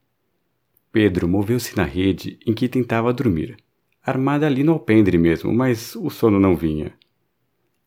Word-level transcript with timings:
Pedro 0.92 1.30
moveu-se 1.30 1.78
na 1.78 1.86
rede 1.86 2.38
em 2.46 2.54
que 2.54 2.68
tentava 2.68 3.14
dormir 3.14 3.56
armada 4.10 4.46
ali 4.46 4.64
no 4.64 4.74
alpendre 4.74 5.18
mesmo, 5.18 5.54
mas 5.54 5.96
o 5.96 6.10
sono 6.10 6.40
não 6.40 6.56
vinha. 6.56 6.94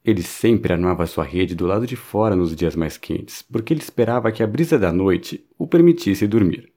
Ele 0.05 0.23
sempre 0.23 0.73
armava 0.73 1.07
sua 1.07 1.25
rede 1.25 1.55
do 1.55 1.67
lado 1.67 1.87
de 1.87 1.95
fora 1.95 2.35
nos 2.35 2.57
dias 2.57 2.75
mais 2.75 2.97
quentes, 2.97 3.43
porque 3.43 3.73
ele 3.73 3.81
esperava 3.81 4.33
que 4.33 4.43
a 4.43 4.47
brisa 4.47 4.79
da 4.79 4.93
noite 4.93 5.47
o 5.57 5.67
permitisse 5.67 6.27
dormir. 6.27 6.73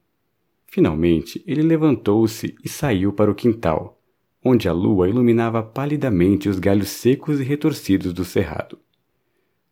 Finalmente, 0.66 1.42
ele 1.46 1.62
levantou-se 1.62 2.54
e 2.62 2.68
saiu 2.68 3.12
para 3.12 3.30
o 3.30 3.34
quintal, 3.34 4.00
onde 4.44 4.68
a 4.68 4.72
lua 4.72 5.08
iluminava 5.08 5.62
palidamente 5.62 6.48
os 6.48 6.58
galhos 6.58 6.88
secos 6.88 7.40
e 7.40 7.42
retorcidos 7.42 8.12
do 8.12 8.24
cerrado. 8.24 8.78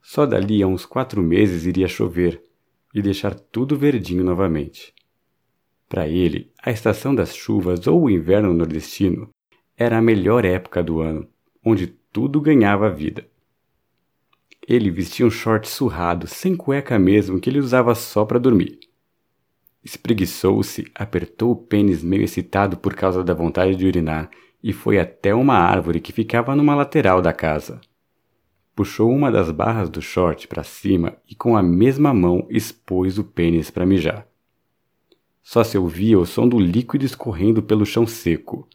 Só 0.02 0.26
dali 0.26 0.62
a 0.62 0.66
uns 0.66 0.84
quatro 0.84 1.22
meses 1.22 1.64
iria 1.64 1.86
chover 1.86 2.42
e 2.92 3.00
deixar 3.00 3.34
tudo 3.34 3.76
verdinho 3.76 4.24
novamente. 4.24 4.92
Para 5.88 6.08
ele, 6.08 6.50
a 6.60 6.70
estação 6.70 7.14
das 7.14 7.36
chuvas 7.36 7.86
ou 7.86 8.02
o 8.02 8.10
inverno 8.10 8.52
nordestino 8.52 9.28
era 9.76 9.98
a 9.98 10.02
melhor 10.02 10.44
época 10.44 10.82
do 10.82 11.00
ano, 11.00 11.26
onde 11.64 11.86
tudo 11.86 12.40
ganhava 12.40 12.90
vida. 12.90 13.26
Ele 14.66 14.90
vestia 14.90 15.26
um 15.26 15.30
short 15.30 15.68
surrado, 15.68 16.26
sem 16.26 16.56
cueca 16.56 16.98
mesmo, 16.98 17.40
que 17.40 17.50
ele 17.50 17.58
usava 17.58 17.94
só 17.94 18.24
para 18.24 18.38
dormir. 18.38 18.78
Espreguiçou-se, 19.84 20.90
apertou 20.94 21.50
o 21.50 21.56
pênis 21.56 22.02
meio 22.02 22.22
excitado 22.22 22.76
por 22.76 22.94
causa 22.94 23.22
da 23.22 23.34
vontade 23.34 23.76
de 23.76 23.86
urinar 23.86 24.30
e 24.62 24.72
foi 24.72 24.98
até 24.98 25.34
uma 25.34 25.56
árvore 25.56 26.00
que 26.00 26.12
ficava 26.12 26.56
numa 26.56 26.74
lateral 26.74 27.20
da 27.20 27.34
casa. 27.34 27.82
Puxou 28.74 29.10
uma 29.10 29.30
das 29.30 29.50
barras 29.50 29.90
do 29.90 30.00
short 30.00 30.48
para 30.48 30.64
cima 30.64 31.16
e 31.28 31.34
com 31.34 31.54
a 31.54 31.62
mesma 31.62 32.14
mão 32.14 32.46
expôs 32.48 33.18
o 33.18 33.24
pênis 33.24 33.70
para 33.70 33.84
mijar. 33.84 34.26
Só 35.42 35.62
se 35.62 35.76
ouvia 35.76 36.18
o 36.18 36.24
som 36.24 36.48
do 36.48 36.58
líquido 36.58 37.04
escorrendo 37.04 37.62
pelo 37.62 37.84
chão 37.84 38.06
seco. 38.06 38.66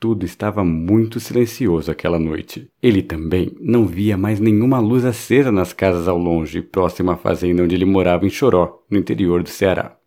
Tudo 0.00 0.24
estava 0.24 0.64
muito 0.64 1.20
silencioso 1.20 1.90
aquela 1.90 2.18
noite. 2.18 2.70
Ele 2.82 3.02
também 3.02 3.54
não 3.60 3.86
via 3.86 4.16
mais 4.16 4.40
nenhuma 4.40 4.80
luz 4.80 5.04
acesa 5.04 5.52
nas 5.52 5.74
casas 5.74 6.08
ao 6.08 6.16
longe, 6.16 6.62
próximo 6.62 7.10
à 7.10 7.18
fazenda 7.18 7.62
onde 7.62 7.74
ele 7.74 7.84
morava 7.84 8.24
em 8.24 8.30
Choró, 8.30 8.82
no 8.90 8.96
interior 8.96 9.42
do 9.42 9.50
Ceará. 9.50 9.98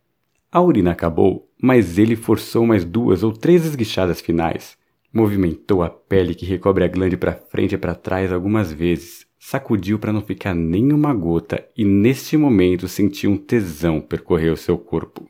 A 0.50 0.60
urina 0.60 0.90
acabou, 0.90 1.48
mas 1.62 1.96
ele 1.96 2.16
forçou 2.16 2.66
mais 2.66 2.84
duas 2.84 3.22
ou 3.22 3.30
três 3.30 3.64
esguichadas 3.64 4.20
finais. 4.20 4.76
Movimentou 5.12 5.80
a 5.80 5.88
pele 5.88 6.34
que 6.34 6.44
recobre 6.44 6.82
a 6.82 6.88
glande 6.88 7.16
para 7.16 7.32
frente 7.36 7.76
e 7.76 7.78
para 7.78 7.94
trás 7.94 8.32
algumas 8.32 8.72
vezes, 8.72 9.24
sacudiu 9.38 9.96
para 10.00 10.12
não 10.12 10.22
ficar 10.22 10.56
nenhuma 10.56 11.14
gota 11.14 11.64
e 11.76 11.84
neste 11.84 12.36
momento 12.36 12.88
sentiu 12.88 13.30
um 13.30 13.36
tesão 13.36 14.00
percorrer 14.00 14.52
o 14.52 14.56
seu 14.56 14.76
corpo. 14.76 15.28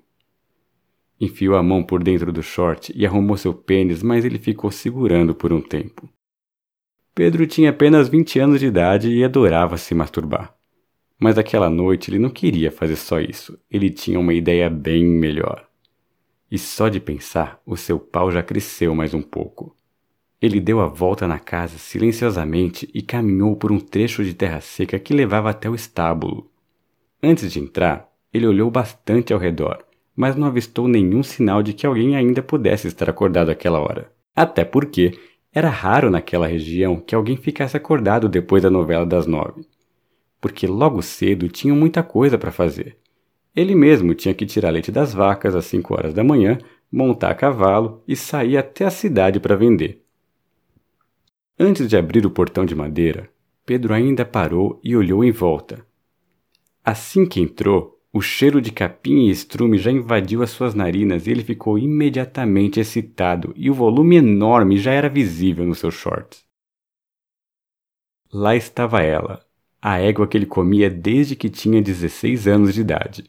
Enfiou 1.20 1.54
a 1.54 1.62
mão 1.62 1.82
por 1.82 2.02
dentro 2.02 2.32
do 2.32 2.42
short 2.42 2.92
e 2.94 3.06
arrumou 3.06 3.36
seu 3.36 3.54
pênis, 3.54 4.02
mas 4.02 4.24
ele 4.24 4.38
ficou 4.38 4.70
segurando 4.70 5.34
por 5.34 5.52
um 5.52 5.60
tempo. 5.60 6.08
Pedro 7.14 7.46
tinha 7.46 7.70
apenas 7.70 8.08
20 8.08 8.40
anos 8.40 8.60
de 8.60 8.66
idade 8.66 9.08
e 9.08 9.22
adorava 9.22 9.76
se 9.76 9.94
masturbar. 9.94 10.52
Mas 11.18 11.38
aquela 11.38 11.70
noite 11.70 12.10
ele 12.10 12.18
não 12.18 12.30
queria 12.30 12.72
fazer 12.72 12.96
só 12.96 13.20
isso, 13.20 13.56
ele 13.70 13.88
tinha 13.88 14.18
uma 14.18 14.34
ideia 14.34 14.68
bem 14.68 15.04
melhor. 15.04 15.64
E 16.50 16.58
só 16.58 16.88
de 16.88 16.98
pensar, 16.98 17.60
o 17.64 17.76
seu 17.76 18.00
pau 18.00 18.32
já 18.32 18.42
cresceu 18.42 18.94
mais 18.94 19.14
um 19.14 19.22
pouco. 19.22 19.76
Ele 20.42 20.60
deu 20.60 20.80
a 20.80 20.88
volta 20.88 21.28
na 21.28 21.38
casa 21.38 21.78
silenciosamente 21.78 22.90
e 22.92 23.00
caminhou 23.00 23.56
por 23.56 23.70
um 23.70 23.78
trecho 23.78 24.24
de 24.24 24.34
terra 24.34 24.60
seca 24.60 24.98
que 24.98 25.14
levava 25.14 25.50
até 25.50 25.70
o 25.70 25.74
estábulo. 25.74 26.50
Antes 27.22 27.52
de 27.52 27.60
entrar, 27.60 28.12
ele 28.32 28.46
olhou 28.46 28.70
bastante 28.70 29.32
ao 29.32 29.38
redor 29.38 29.84
mas 30.16 30.36
não 30.36 30.46
avistou 30.46 30.86
nenhum 30.86 31.22
sinal 31.22 31.62
de 31.62 31.72
que 31.72 31.86
alguém 31.86 32.16
ainda 32.16 32.42
pudesse 32.42 32.86
estar 32.86 33.10
acordado 33.10 33.50
àquela 33.50 33.80
hora. 33.80 34.10
Até 34.34 34.64
porque 34.64 35.18
era 35.52 35.68
raro 35.68 36.10
naquela 36.10 36.46
região 36.46 36.96
que 36.96 37.14
alguém 37.14 37.36
ficasse 37.36 37.76
acordado 37.76 38.28
depois 38.28 38.62
da 38.62 38.70
novela 38.70 39.06
das 39.06 39.26
nove. 39.26 39.66
Porque 40.40 40.66
logo 40.66 41.00
cedo 41.00 41.48
tinham 41.48 41.76
muita 41.76 42.02
coisa 42.02 42.36
para 42.36 42.50
fazer. 42.50 42.98
Ele 43.54 43.74
mesmo 43.74 44.14
tinha 44.14 44.34
que 44.34 44.46
tirar 44.46 44.70
leite 44.70 44.90
das 44.90 45.14
vacas 45.14 45.54
às 45.54 45.64
cinco 45.64 45.94
horas 45.94 46.12
da 46.12 46.24
manhã, 46.24 46.58
montar 46.90 47.30
a 47.30 47.34
cavalo 47.34 48.02
e 48.06 48.16
sair 48.16 48.56
até 48.56 48.84
a 48.84 48.90
cidade 48.90 49.38
para 49.38 49.56
vender. 49.56 50.02
Antes 51.58 51.88
de 51.88 51.96
abrir 51.96 52.26
o 52.26 52.30
portão 52.30 52.64
de 52.64 52.74
madeira, 52.74 53.30
Pedro 53.64 53.94
ainda 53.94 54.24
parou 54.24 54.80
e 54.82 54.96
olhou 54.96 55.24
em 55.24 55.30
volta. 55.30 55.86
Assim 56.84 57.24
que 57.24 57.40
entrou, 57.40 57.93
o 58.16 58.20
cheiro 58.20 58.60
de 58.62 58.70
capim 58.70 59.26
e 59.26 59.30
estrume 59.30 59.76
já 59.76 59.90
invadiu 59.90 60.40
as 60.40 60.50
suas 60.50 60.72
narinas 60.72 61.26
e 61.26 61.32
ele 61.32 61.42
ficou 61.42 61.76
imediatamente 61.76 62.78
excitado, 62.78 63.52
e 63.56 63.68
o 63.68 63.74
volume 63.74 64.14
enorme 64.14 64.78
já 64.78 64.92
era 64.92 65.08
visível 65.08 65.66
nos 65.66 65.80
seus 65.80 65.94
shorts. 65.94 66.44
Lá 68.32 68.54
estava 68.54 69.02
ela, 69.02 69.44
a 69.82 69.98
égua 69.98 70.28
que 70.28 70.36
ele 70.36 70.46
comia 70.46 70.88
desde 70.88 71.34
que 71.34 71.50
tinha 71.50 71.82
16 71.82 72.46
anos 72.46 72.72
de 72.72 72.82
idade. 72.82 73.24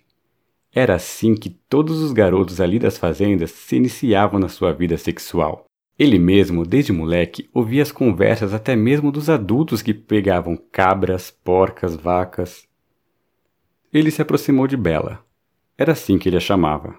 Era 0.71 0.93
assim 0.93 1.33
que 1.33 1.49
todos 1.49 2.03
os 2.03 2.11
garotos 2.11 2.61
ali 2.61 2.77
das 2.77 2.95
fazendas 2.95 3.49
se 3.49 3.77
iniciavam 3.77 4.39
na 4.39 4.49
sua 4.49 4.71
vida 4.71 4.97
sexual. 4.97 5.65
Ele 5.97 6.19
mesmo, 6.19 6.63
desde 6.63 6.93
moleque, 6.93 7.49
ouvia 7.51 7.81
as 7.81 7.91
conversas 7.91 8.53
até 8.53 8.75
mesmo 8.75 9.11
dos 9.11 9.31
adultos 9.31 9.81
que 9.81 9.95
pegavam 9.95 10.55
cabras, 10.71 11.31
porcas, 11.31 11.95
vacas, 11.95 12.67
ele 13.97 14.11
se 14.11 14.21
aproximou 14.21 14.67
de 14.67 14.75
Bela. 14.75 15.23
Era 15.77 15.93
assim 15.93 16.17
que 16.17 16.27
ele 16.27 16.35
a 16.35 16.41
chamava. 16.41 16.95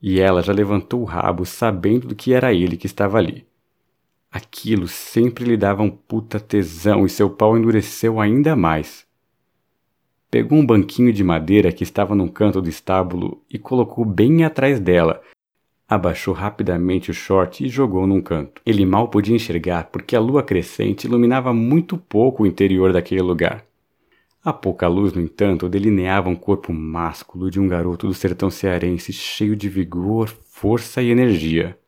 E 0.00 0.18
ela 0.18 0.42
já 0.42 0.52
levantou 0.52 1.00
o 1.00 1.04
rabo 1.04 1.46
sabendo 1.46 2.08
do 2.08 2.16
que 2.16 2.32
era 2.32 2.52
ele 2.52 2.76
que 2.76 2.86
estava 2.86 3.18
ali. 3.18 3.46
Aquilo 4.28 4.88
sempre 4.88 5.44
lhe 5.44 5.56
dava 5.56 5.82
um 5.82 5.90
puta 5.90 6.40
tesão 6.40 7.06
e 7.06 7.08
seu 7.08 7.30
pau 7.30 7.56
endureceu 7.56 8.20
ainda 8.20 8.56
mais. 8.56 9.06
Pegou 10.28 10.58
um 10.58 10.66
banquinho 10.66 11.12
de 11.12 11.22
madeira 11.22 11.70
que 11.70 11.84
estava 11.84 12.12
num 12.12 12.26
canto 12.26 12.60
do 12.60 12.68
estábulo 12.68 13.40
e 13.48 13.56
colocou 13.56 14.04
bem 14.04 14.44
atrás 14.44 14.80
dela. 14.80 15.22
Abaixou 15.88 16.34
rapidamente 16.34 17.10
o 17.10 17.14
short 17.14 17.64
e 17.64 17.68
jogou 17.68 18.04
num 18.04 18.20
canto. 18.20 18.60
Ele 18.66 18.84
mal 18.84 19.06
podia 19.08 19.36
enxergar 19.36 19.90
porque 19.92 20.16
a 20.16 20.20
lua 20.20 20.42
crescente 20.42 21.04
iluminava 21.04 21.52
muito 21.52 21.96
pouco 21.96 22.42
o 22.42 22.46
interior 22.46 22.92
daquele 22.92 23.22
lugar. 23.22 23.64
A 24.44 24.52
pouca 24.52 24.88
luz, 24.88 25.12
no 25.12 25.20
entanto, 25.20 25.68
delineava 25.68 26.28
um 26.28 26.34
corpo 26.34 26.72
másculo 26.72 27.48
de 27.48 27.60
um 27.60 27.68
garoto 27.68 28.08
do 28.08 28.14
sertão 28.14 28.50
cearense 28.50 29.12
cheio 29.12 29.54
de 29.54 29.68
vigor, 29.68 30.28
força 30.28 31.00
e 31.00 31.10
energia. 31.10 31.78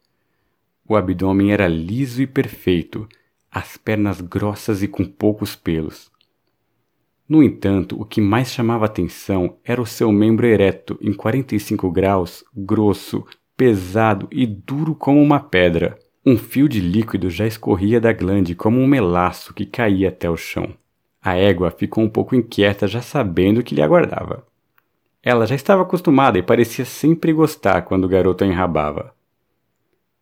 O 0.88 0.94
abdômen 0.94 1.50
era 1.50 1.66
liso 1.66 2.22
e 2.22 2.28
perfeito, 2.28 3.08
as 3.50 3.76
pernas 3.76 4.20
grossas 4.20 4.84
e 4.84 4.88
com 4.88 5.04
poucos 5.04 5.56
pelos. 5.56 6.12
No 7.28 7.42
entanto, 7.42 8.00
o 8.00 8.04
que 8.04 8.20
mais 8.20 8.52
chamava 8.52 8.84
atenção 8.84 9.56
era 9.64 9.82
o 9.82 9.86
seu 9.86 10.12
membro 10.12 10.46
ereto 10.46 10.96
em 11.00 11.12
45 11.12 11.90
graus, 11.90 12.44
grosso, 12.54 13.26
pesado 13.56 14.28
e 14.30 14.46
duro 14.46 14.94
como 14.94 15.20
uma 15.20 15.40
pedra. 15.40 15.98
Um 16.24 16.38
fio 16.38 16.68
de 16.68 16.78
líquido 16.78 17.28
já 17.30 17.48
escorria 17.48 18.00
da 18.00 18.12
glande 18.12 18.54
como 18.54 18.78
um 18.78 18.86
melaço 18.86 19.52
que 19.52 19.66
caía 19.66 20.10
até 20.10 20.30
o 20.30 20.36
chão. 20.36 20.72
A 21.24 21.36
égua 21.36 21.70
ficou 21.70 22.04
um 22.04 22.08
pouco 22.10 22.36
inquieta, 22.36 22.86
já 22.86 23.00
sabendo 23.00 23.60
o 23.60 23.62
que 23.64 23.74
lhe 23.74 23.80
aguardava. 23.80 24.46
Ela 25.22 25.46
já 25.46 25.54
estava 25.54 25.80
acostumada 25.80 26.38
e 26.38 26.42
parecia 26.42 26.84
sempre 26.84 27.32
gostar 27.32 27.80
quando 27.80 28.04
o 28.04 28.08
garoto 28.08 28.44
a 28.44 28.46
enrabava. 28.46 29.14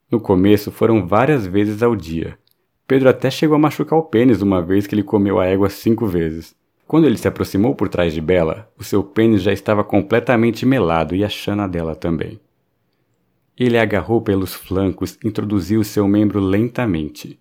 No 0.09 0.21
começo 0.21 0.71
foram 0.71 1.05
várias 1.05 1.45
vezes 1.45 1.83
ao 1.83 1.97
dia. 1.97 2.39
Pedro 2.87 3.09
até 3.09 3.33
chegou 3.33 3.57
a 3.57 3.59
machucar 3.59 3.99
o 3.99 4.05
pênis 4.05 4.43
uma 4.43 4.63
vez 4.63 4.87
que 4.87 4.95
ele 4.95 5.03
comeu 5.03 5.41
a 5.41 5.47
égua 5.47 5.69
cinco 5.69 6.07
vezes. 6.07 6.55
Quando 6.87 7.05
ele 7.05 7.19
se 7.19 7.27
aproximou 7.27 7.75
por 7.75 7.89
trás 7.89 8.15
de 8.15 8.21
Bela, 8.21 8.71
o 8.79 8.85
seu 8.85 9.03
pênis 9.03 9.43
já 9.43 9.53
estava 9.53 9.83
completamente 9.83 10.65
melado 10.65 11.17
e 11.17 11.25
a 11.25 11.29
chana 11.29 11.67
dela 11.67 11.97
também. 11.97 12.39
Ele 13.59 13.77
a 13.77 13.83
agarrou 13.83 14.23
pelos 14.23 14.55
flancos 14.55 15.19
e 15.25 15.27
introduziu 15.27 15.83
seu 15.83 16.07
membro 16.07 16.39
lentamente. 16.39 17.41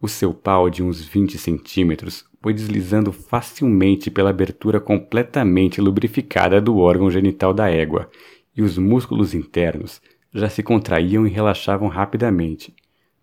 O 0.00 0.06
seu 0.06 0.32
pau 0.32 0.70
de 0.70 0.84
uns 0.84 1.02
20 1.02 1.36
centímetros 1.36 2.24
foi 2.46 2.54
deslizando 2.54 3.10
facilmente 3.10 4.08
pela 4.08 4.30
abertura 4.30 4.78
completamente 4.78 5.80
lubrificada 5.80 6.60
do 6.60 6.78
órgão 6.78 7.10
genital 7.10 7.52
da 7.52 7.68
égua, 7.68 8.08
e 8.56 8.62
os 8.62 8.78
músculos 8.78 9.34
internos 9.34 10.00
já 10.32 10.48
se 10.48 10.62
contraíam 10.62 11.26
e 11.26 11.28
relaxavam 11.28 11.88
rapidamente. 11.88 12.72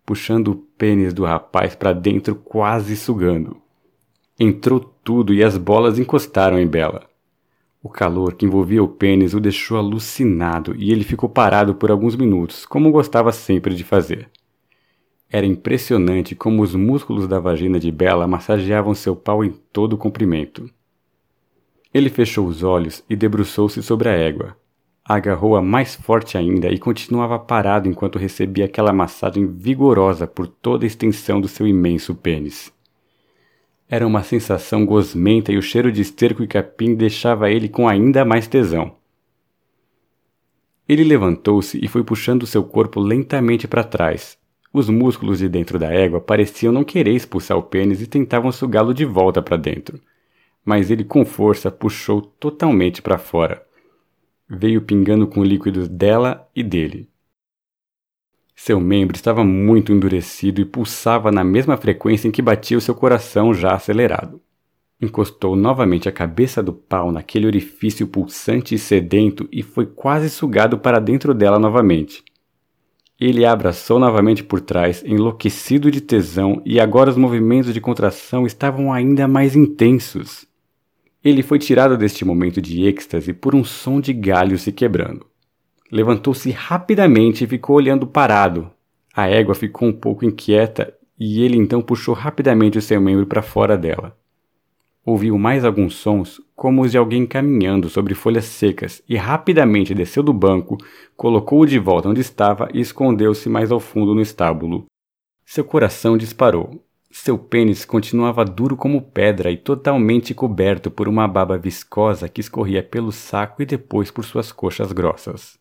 puxando 0.06 0.50
o 0.50 0.56
pênis 0.56 1.14
do 1.14 1.24
rapaz 1.24 1.74
para 1.74 1.94
dentro, 1.94 2.36
quase 2.36 2.98
sugando. 2.98 3.56
Entrou 4.38 4.82
tudo 4.82 5.34
e 5.34 5.42
as 5.42 5.58
bolas 5.58 5.98
encostaram 5.98 6.60
em 6.60 6.68
Bela. 6.68 7.08
O 7.82 7.88
calor 7.88 8.34
que 8.34 8.46
envolvia 8.46 8.84
o 8.84 8.90
pênis 8.90 9.34
o 9.34 9.40
deixou 9.40 9.78
alucinado 9.78 10.76
e 10.78 10.92
ele 10.92 11.06
ficou 11.06 11.30
parado 11.30 11.74
por 11.76 11.90
alguns 11.90 12.18
minutos, 12.18 12.66
como 12.66 12.92
gostava 12.92 13.32
sempre 13.32 13.74
de 13.74 13.86
fazer. 13.86 14.30
Era 15.34 15.48
impressionante 15.48 16.36
como 16.36 16.62
os 16.62 16.76
músculos 16.76 17.28
da 17.28 17.40
vagina 17.40 17.80
de 17.80 17.92
Bela 17.92 18.28
massageavam 18.28 18.94
seu 18.94 19.16
pau 19.16 19.44
em 19.44 19.50
todo 19.50 19.94
o 19.94 19.98
comprimento. 19.98 20.70
Ele 21.92 22.08
fechou 22.08 22.46
os 22.46 22.62
olhos 22.62 23.04
e 23.10 23.16
debruçou-se 23.16 23.82
sobre 23.82 24.10
a 24.10 24.12
égua. 24.12 24.56
Agarrou-a 25.04 25.60
mais 25.60 25.96
forte 25.96 26.38
ainda 26.38 26.70
e 26.70 26.78
continuava 26.78 27.40
parado 27.40 27.90
enquanto 27.90 28.20
recebia 28.20 28.66
aquela 28.66 28.94
massagem 28.94 29.48
vigorosa 29.48 30.28
por 30.28 30.46
toda 30.46 30.86
a 30.86 30.88
extensão 30.88 31.42
do 31.42 31.48
seu 31.48 31.68
imenso 31.68 32.14
pênis. 32.14 32.72
Era 33.90 34.06
uma 34.06 34.22
sensação 34.22 34.86
gosmenta 34.86 35.52
e 35.52 35.58
o 35.58 35.64
cheiro 35.64 35.92
de 35.92 36.04
esterco 36.04 36.44
e 36.44 36.48
capim 36.48 36.94
deixava 36.94 37.50
ele 37.50 37.68
com 37.68 37.88
ainda 37.88 38.24
mais 38.24 38.46
tesão. 38.46 38.96
Ele 40.88 41.04
levantou-se 41.04 41.84
e 41.84 41.88
foi 41.88 42.04
puxando 42.04 42.46
seu 42.46 42.64
corpo 42.64 43.00
lentamente 43.00 43.68
para 43.68 43.84
trás. 43.84 44.38
Os 44.74 44.90
músculos 44.90 45.38
de 45.38 45.48
dentro 45.48 45.78
da 45.78 45.94
égua 45.94 46.20
pareciam 46.20 46.74
não 46.74 46.84
querer 46.84 47.14
expulsar 47.14 47.56
o 47.56 47.62
pênis 47.62 48.02
e 48.02 48.08
tentavam 48.08 48.52
sugá-lo 48.52 48.92
de 48.92 49.06
volta 49.06 49.40
para 49.40 49.56
dentro. 49.56 50.02
Mas 50.66 50.90
ele 50.90 51.04
com 51.04 51.24
força 51.24 51.70
puxou 51.70 52.20
totalmente 52.20 53.00
para 53.00 53.20
fora. 53.20 53.64
Veio 54.50 54.82
pingando 54.82 55.28
com 55.28 55.44
líquidos 55.44 55.88
dela 55.88 56.50
e 56.56 56.64
dele. 56.64 57.08
Seu 58.56 58.80
membro 58.80 59.16
estava 59.16 59.44
muito 59.44 59.92
endurecido 59.92 60.60
e 60.60 60.66
pulsava 60.66 61.32
na 61.32 61.44
mesma 61.44 61.78
frequência 61.78 62.28
em 62.28 62.32
que 62.32 62.42
batia 62.42 62.78
o 62.78 62.82
seu 62.82 62.96
coração 62.96 63.54
já 63.54 63.74
acelerado. 63.76 64.42
Encostou 65.00 65.56
novamente 65.56 66.10
a 66.10 66.12
cabeça 66.12 66.64
do 66.64 66.74
pau 66.74 67.12
naquele 67.12 67.46
orifício 67.46 68.08
pulsante 68.08 68.74
e 68.74 68.80
sedento 68.80 69.48
e 69.52 69.62
foi 69.62 69.86
quase 69.86 70.32
sugado 70.32 70.80
para 70.80 71.00
dentro 71.00 71.34
dela 71.34 71.60
novamente. 71.60 72.24
Ele 73.26 73.46
a 73.46 73.54
abraçou 73.54 74.00
novamente 74.00 74.44
por 74.44 74.60
trás, 74.60 75.02
enlouquecido 75.06 75.90
de 75.90 76.02
tesão, 76.02 76.62
e 76.66 76.78
agora 76.78 77.10
os 77.10 77.16
movimentos 77.16 77.74
de 77.74 77.80
contração 77.80 78.46
estavam 78.46 78.92
ainda 78.92 79.30
mais 79.30 79.56
intensos. 79.56 80.46
Ele 81.24 81.42
foi 81.42 81.58
tirado 81.58 81.98
deste 81.98 82.26
momento 82.26 82.62
de 82.62 82.84
êxtase 82.86 83.32
por 83.32 83.56
um 83.56 83.64
som 83.64 84.02
de 84.02 84.12
galho 84.12 84.58
se 84.58 84.74
quebrando. 84.74 85.26
Levantou-se 85.90 86.52
rapidamente 86.52 87.46
e 87.46 87.48
ficou 87.48 87.78
olhando 87.78 88.06
parado. 88.06 88.70
A 89.16 89.30
égua 89.30 89.56
ficou 89.56 89.88
um 89.88 89.94
pouco 89.94 90.26
inquieta 90.26 90.94
e 91.18 91.42
ele 91.42 91.56
então 91.56 91.82
puxou 91.82 92.14
rapidamente 92.14 92.78
o 92.78 92.82
seu 92.82 93.00
membro 93.00 93.26
para 93.26 93.42
fora 93.42 93.78
dela. 93.78 94.18
Ouviu 95.06 95.38
mais 95.38 95.64
alguns 95.64 95.96
sons, 95.96 96.42
como 96.64 96.82
os 96.82 96.92
de 96.92 96.98
alguém 96.98 97.26
caminhando 97.26 97.90
sobre 97.90 98.16
folhas 98.16 98.46
secas, 98.46 99.04
e 99.10 99.18
rapidamente 99.18 99.94
desceu 99.94 100.24
do 100.24 100.32
banco, 100.32 100.78
colocou-o 101.14 101.66
de 101.66 101.78
volta 101.78 102.08
onde 102.08 102.22
estava 102.22 102.70
e 102.74 102.80
escondeu-se 102.80 103.50
mais 103.50 103.70
ao 103.70 103.82
fundo 103.82 104.16
no 104.16 104.22
estábulo. 104.22 104.86
Seu 105.46 105.66
coração 105.66 106.18
disparou. 106.18 106.82
Seu 107.12 107.38
pênis 107.38 107.84
continuava 107.84 108.46
duro 108.46 108.78
como 108.78 109.02
pedra 109.02 109.52
e 109.52 109.58
totalmente 109.58 110.34
coberto 110.34 110.90
por 110.90 111.10
uma 111.10 111.28
baba 111.28 111.58
viscosa 111.58 112.30
que 112.30 112.40
escorria 112.40 112.82
pelo 112.82 113.12
saco 113.12 113.62
e 113.62 113.66
depois 113.66 114.10
por 114.10 114.24
suas 114.24 114.50
coxas 114.54 114.94
grossas. 114.94 115.60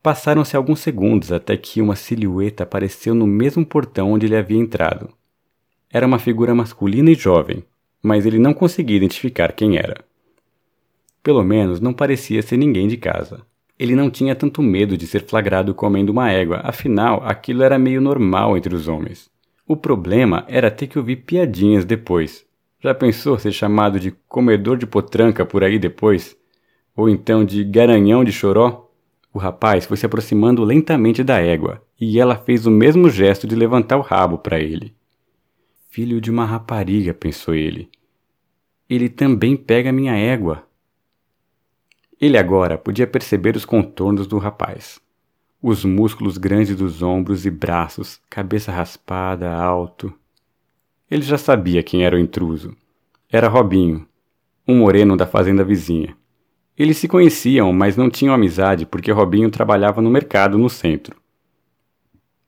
Passaram-se 0.00 0.56
alguns 0.56 0.78
segundos 0.78 1.32
até 1.32 1.56
que 1.56 1.82
uma 1.82 1.96
silhueta 1.96 2.62
apareceu 2.62 3.12
no 3.12 3.26
mesmo 3.26 3.66
portão 3.66 4.12
onde 4.12 4.26
ele 4.26 4.36
havia 4.36 4.60
entrado. 4.60 5.08
Era 5.90 6.06
uma 6.06 6.20
figura 6.20 6.54
masculina 6.54 7.10
e 7.10 7.16
jovem, 7.16 7.64
mas 8.00 8.24
ele 8.24 8.38
não 8.38 8.54
conseguia 8.54 8.98
identificar 8.98 9.52
quem 9.52 9.76
era. 9.76 10.11
Pelo 11.22 11.42
menos 11.44 11.80
não 11.80 11.92
parecia 11.92 12.42
ser 12.42 12.56
ninguém 12.56 12.88
de 12.88 12.96
casa. 12.96 13.42
Ele 13.78 13.94
não 13.94 14.10
tinha 14.10 14.34
tanto 14.34 14.62
medo 14.62 14.96
de 14.96 15.06
ser 15.06 15.24
flagrado 15.24 15.74
comendo 15.74 16.12
uma 16.12 16.30
égua, 16.30 16.60
afinal, 16.64 17.22
aquilo 17.24 17.62
era 17.62 17.78
meio 17.78 18.00
normal 18.00 18.56
entre 18.56 18.74
os 18.74 18.88
homens. 18.88 19.30
O 19.66 19.76
problema 19.76 20.44
era 20.48 20.70
ter 20.70 20.86
que 20.86 20.98
ouvir 20.98 21.16
piadinhas 21.16 21.84
depois. 21.84 22.44
Já 22.80 22.94
pensou 22.94 23.38
ser 23.38 23.52
chamado 23.52 24.00
de 24.00 24.10
comedor 24.28 24.76
de 24.76 24.86
potranca 24.86 25.46
por 25.46 25.62
aí 25.62 25.78
depois? 25.78 26.36
Ou 26.96 27.08
então 27.08 27.44
de 27.44 27.64
garanhão 27.64 28.24
de 28.24 28.32
choró? 28.32 28.90
O 29.32 29.38
rapaz 29.38 29.86
foi 29.86 29.96
se 29.96 30.04
aproximando 30.04 30.62
lentamente 30.62 31.24
da 31.24 31.38
égua, 31.38 31.82
e 31.98 32.18
ela 32.18 32.36
fez 32.36 32.66
o 32.66 32.70
mesmo 32.70 33.08
gesto 33.08 33.46
de 33.46 33.54
levantar 33.54 33.96
o 33.96 34.02
rabo 34.02 34.36
para 34.36 34.60
ele. 34.60 34.94
Filho 35.88 36.20
de 36.20 36.30
uma 36.30 36.44
rapariga, 36.44 37.14
pensou 37.14 37.54
ele. 37.54 37.88
Ele 38.90 39.08
também 39.08 39.56
pega 39.56 39.92
minha 39.92 40.14
égua. 40.14 40.64
Ele 42.22 42.38
agora 42.38 42.78
podia 42.78 43.04
perceber 43.04 43.56
os 43.56 43.64
contornos 43.64 44.28
do 44.28 44.38
rapaz. 44.38 45.00
Os 45.60 45.84
músculos 45.84 46.38
grandes 46.38 46.76
dos 46.76 47.02
ombros 47.02 47.44
e 47.44 47.50
braços, 47.50 48.20
cabeça 48.30 48.70
raspada, 48.70 49.52
alto. 49.52 50.14
Ele 51.10 51.22
já 51.22 51.36
sabia 51.36 51.82
quem 51.82 52.04
era 52.04 52.14
o 52.14 52.20
intruso. 52.20 52.76
Era 53.28 53.48
Robinho, 53.48 54.06
um 54.68 54.78
moreno 54.78 55.16
da 55.16 55.26
fazenda 55.26 55.64
vizinha. 55.64 56.16
Eles 56.78 56.96
se 56.96 57.08
conheciam, 57.08 57.72
mas 57.72 57.96
não 57.96 58.08
tinham 58.08 58.32
amizade 58.32 58.86
porque 58.86 59.10
Robinho 59.10 59.50
trabalhava 59.50 60.00
no 60.00 60.08
mercado 60.08 60.56
no 60.56 60.70
centro. 60.70 61.20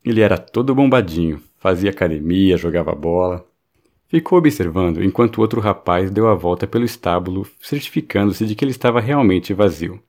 Ele 0.05 0.21
era 0.21 0.38
todo 0.38 0.73
bombadinho, 0.73 1.43
fazia 1.59 1.91
academia, 1.91 2.56
jogava 2.56 2.94
bola. 2.94 3.44
Ficou 4.06 4.38
observando 4.38 5.02
enquanto 5.02 5.40
outro 5.40 5.60
rapaz 5.60 6.10
deu 6.10 6.28
a 6.28 6.34
volta 6.34 6.66
pelo 6.66 6.84
estábulo, 6.84 7.46
certificando-se 7.60 8.46
de 8.46 8.54
que 8.54 8.64
ele 8.64 8.70
estava 8.70 9.00
realmente 9.00 9.54
vazio. 9.54 10.00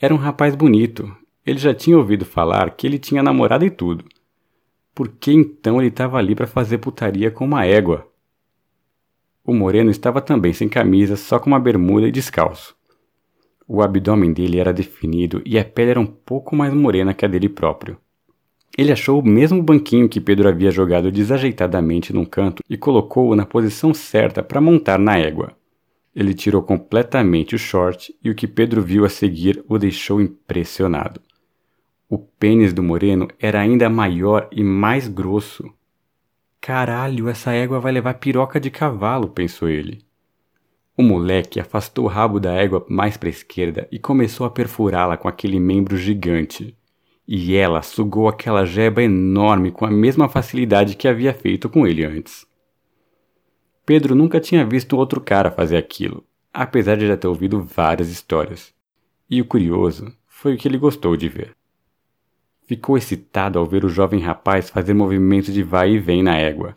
Era 0.00 0.14
um 0.14 0.18
rapaz 0.18 0.54
bonito. 0.54 1.14
Ele 1.44 1.58
já 1.58 1.74
tinha 1.74 1.98
ouvido 1.98 2.24
falar 2.24 2.70
que 2.70 2.86
ele 2.86 2.98
tinha 2.98 3.22
namorada 3.22 3.64
e 3.64 3.70
tudo. 3.70 4.04
Por 4.94 5.08
que 5.08 5.32
então 5.32 5.80
ele 5.80 5.88
estava 5.88 6.18
ali 6.18 6.34
para 6.34 6.46
fazer 6.46 6.78
putaria 6.78 7.30
com 7.30 7.44
uma 7.44 7.64
égua? 7.64 8.06
O 9.44 9.52
moreno 9.52 9.90
estava 9.90 10.20
também 10.20 10.52
sem 10.52 10.68
camisa, 10.68 11.16
só 11.16 11.38
com 11.38 11.48
uma 11.48 11.58
bermuda 11.58 12.06
e 12.06 12.12
descalço. 12.12 12.76
O 13.66 13.82
abdômen 13.82 14.32
dele 14.32 14.58
era 14.58 14.72
definido 14.72 15.42
e 15.44 15.58
a 15.58 15.64
pele 15.64 15.92
era 15.92 16.00
um 16.00 16.06
pouco 16.06 16.54
mais 16.54 16.72
morena 16.72 17.14
que 17.14 17.24
a 17.24 17.28
dele 17.28 17.48
próprio. 17.48 17.98
Ele 18.76 18.90
achou 18.90 19.20
o 19.20 19.26
mesmo 19.26 19.62
banquinho 19.62 20.08
que 20.08 20.20
Pedro 20.20 20.48
havia 20.48 20.70
jogado 20.70 21.12
desajeitadamente 21.12 22.12
num 22.12 22.24
canto 22.24 22.62
e 22.68 22.76
colocou-o 22.76 23.36
na 23.36 23.44
posição 23.44 23.92
certa 23.92 24.42
para 24.42 24.60
montar 24.60 24.98
na 24.98 25.18
égua. 25.18 25.52
Ele 26.14 26.32
tirou 26.32 26.62
completamente 26.62 27.54
o 27.54 27.58
short 27.58 28.14
e 28.22 28.30
o 28.30 28.34
que 28.34 28.46
Pedro 28.46 28.82
viu 28.82 29.04
a 29.04 29.08
seguir 29.08 29.62
o 29.68 29.78
deixou 29.78 30.20
impressionado. 30.20 31.20
O 32.08 32.18
pênis 32.18 32.72
do 32.72 32.82
moreno 32.82 33.28
era 33.38 33.60
ainda 33.60 33.88
maior 33.88 34.48
e 34.52 34.62
mais 34.62 35.08
grosso. 35.08 35.72
Caralho, 36.60 37.28
essa 37.28 37.52
égua 37.52 37.80
vai 37.80 37.92
levar 37.92 38.14
piroca 38.14 38.60
de 38.60 38.70
cavalo, 38.70 39.28
pensou 39.28 39.68
ele. 39.68 40.00
O 40.96 41.02
moleque 41.02 41.58
afastou 41.58 42.04
o 42.04 42.08
rabo 42.08 42.38
da 42.38 42.52
égua 42.52 42.84
mais 42.88 43.16
para 43.16 43.28
a 43.28 43.30
esquerda 43.30 43.88
e 43.90 43.98
começou 43.98 44.46
a 44.46 44.50
perfurá-la 44.50 45.16
com 45.16 45.26
aquele 45.26 45.58
membro 45.58 45.96
gigante. 45.96 46.76
E 47.26 47.54
ela 47.54 47.82
sugou 47.82 48.28
aquela 48.28 48.64
jeba 48.64 49.02
enorme 49.02 49.70
com 49.70 49.86
a 49.86 49.90
mesma 49.90 50.28
facilidade 50.28 50.96
que 50.96 51.06
havia 51.06 51.32
feito 51.32 51.68
com 51.68 51.86
ele 51.86 52.04
antes. 52.04 52.46
Pedro 53.86 54.14
nunca 54.14 54.40
tinha 54.40 54.64
visto 54.64 54.96
outro 54.96 55.20
cara 55.20 55.50
fazer 55.50 55.76
aquilo, 55.76 56.24
apesar 56.52 56.96
de 56.96 57.06
já 57.06 57.16
ter 57.16 57.26
ouvido 57.26 57.62
várias 57.62 58.08
histórias. 58.08 58.72
E 59.30 59.40
o 59.40 59.44
curioso 59.44 60.12
foi 60.26 60.54
o 60.54 60.56
que 60.56 60.68
ele 60.68 60.78
gostou 60.78 61.16
de 61.16 61.28
ver. 61.28 61.54
Ficou 62.66 62.96
excitado 62.96 63.58
ao 63.58 63.66
ver 63.66 63.84
o 63.84 63.88
jovem 63.88 64.20
rapaz 64.20 64.70
fazer 64.70 64.94
movimentos 64.94 65.52
de 65.52 65.62
vai 65.62 65.92
e 65.92 65.98
vem 65.98 66.22
na 66.22 66.36
égua, 66.36 66.74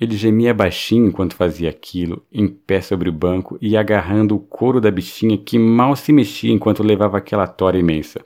ele 0.00 0.16
gemia 0.16 0.54
baixinho 0.54 1.08
enquanto 1.08 1.34
fazia 1.34 1.68
aquilo, 1.68 2.24
em 2.32 2.46
pé 2.46 2.80
sobre 2.80 3.08
o 3.08 3.12
banco 3.12 3.58
e 3.60 3.76
agarrando 3.76 4.36
o 4.36 4.38
couro 4.38 4.80
da 4.80 4.92
bichinha 4.92 5.36
que 5.36 5.58
mal 5.58 5.96
se 5.96 6.12
mexia 6.12 6.52
enquanto 6.52 6.84
levava 6.84 7.18
aquela 7.18 7.48
tora 7.48 7.76
imensa. 7.76 8.24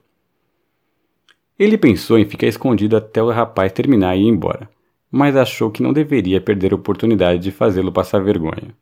Ele 1.63 1.79
pensou 1.79 2.19
em 2.19 2.25
ficar 2.25 2.49
escondido 2.49 2.97
até 2.97 3.23
o 3.23 3.31
rapaz 3.31 3.71
terminar 3.71 4.17
e 4.17 4.23
ir 4.23 4.27
embora, 4.27 4.69
mas 5.09 5.37
achou 5.37 5.71
que 5.71 5.81
não 5.81 5.93
deveria 5.93 6.41
perder 6.41 6.73
a 6.73 6.75
oportunidade 6.75 7.39
de 7.39 7.53
fazê-lo 7.53 7.93
passar 7.93 8.19
vergonha. 8.19 8.75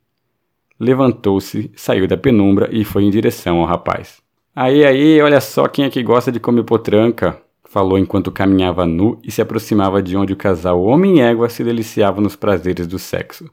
Levantou-se, 0.78 1.70
saiu 1.76 2.08
da 2.08 2.16
penumbra 2.16 2.70
e 2.72 2.82
foi 2.82 3.04
em 3.04 3.10
direção 3.10 3.58
ao 3.58 3.66
rapaz. 3.66 4.22
Aí, 4.56 4.82
aí, 4.82 5.20
olha 5.20 5.42
só 5.42 5.68
quem 5.68 5.84
é 5.84 5.90
que 5.90 6.02
gosta 6.02 6.32
de 6.32 6.40
comer 6.40 6.64
potranca, 6.64 7.38
falou 7.68 7.99
enquanto 7.99 8.32
caminhava 8.32 8.87
nu 8.87 9.20
e 9.22 9.30
se 9.30 9.42
aproximava 9.42 10.02
de 10.02 10.16
onde 10.16 10.32
o 10.32 10.37
casal 10.37 10.82
homem-égua 10.82 11.50
se 11.50 11.62
deliciava 11.62 12.22
nos 12.22 12.34
prazeres 12.34 12.87
do 12.87 12.99
sexo. 12.99 13.50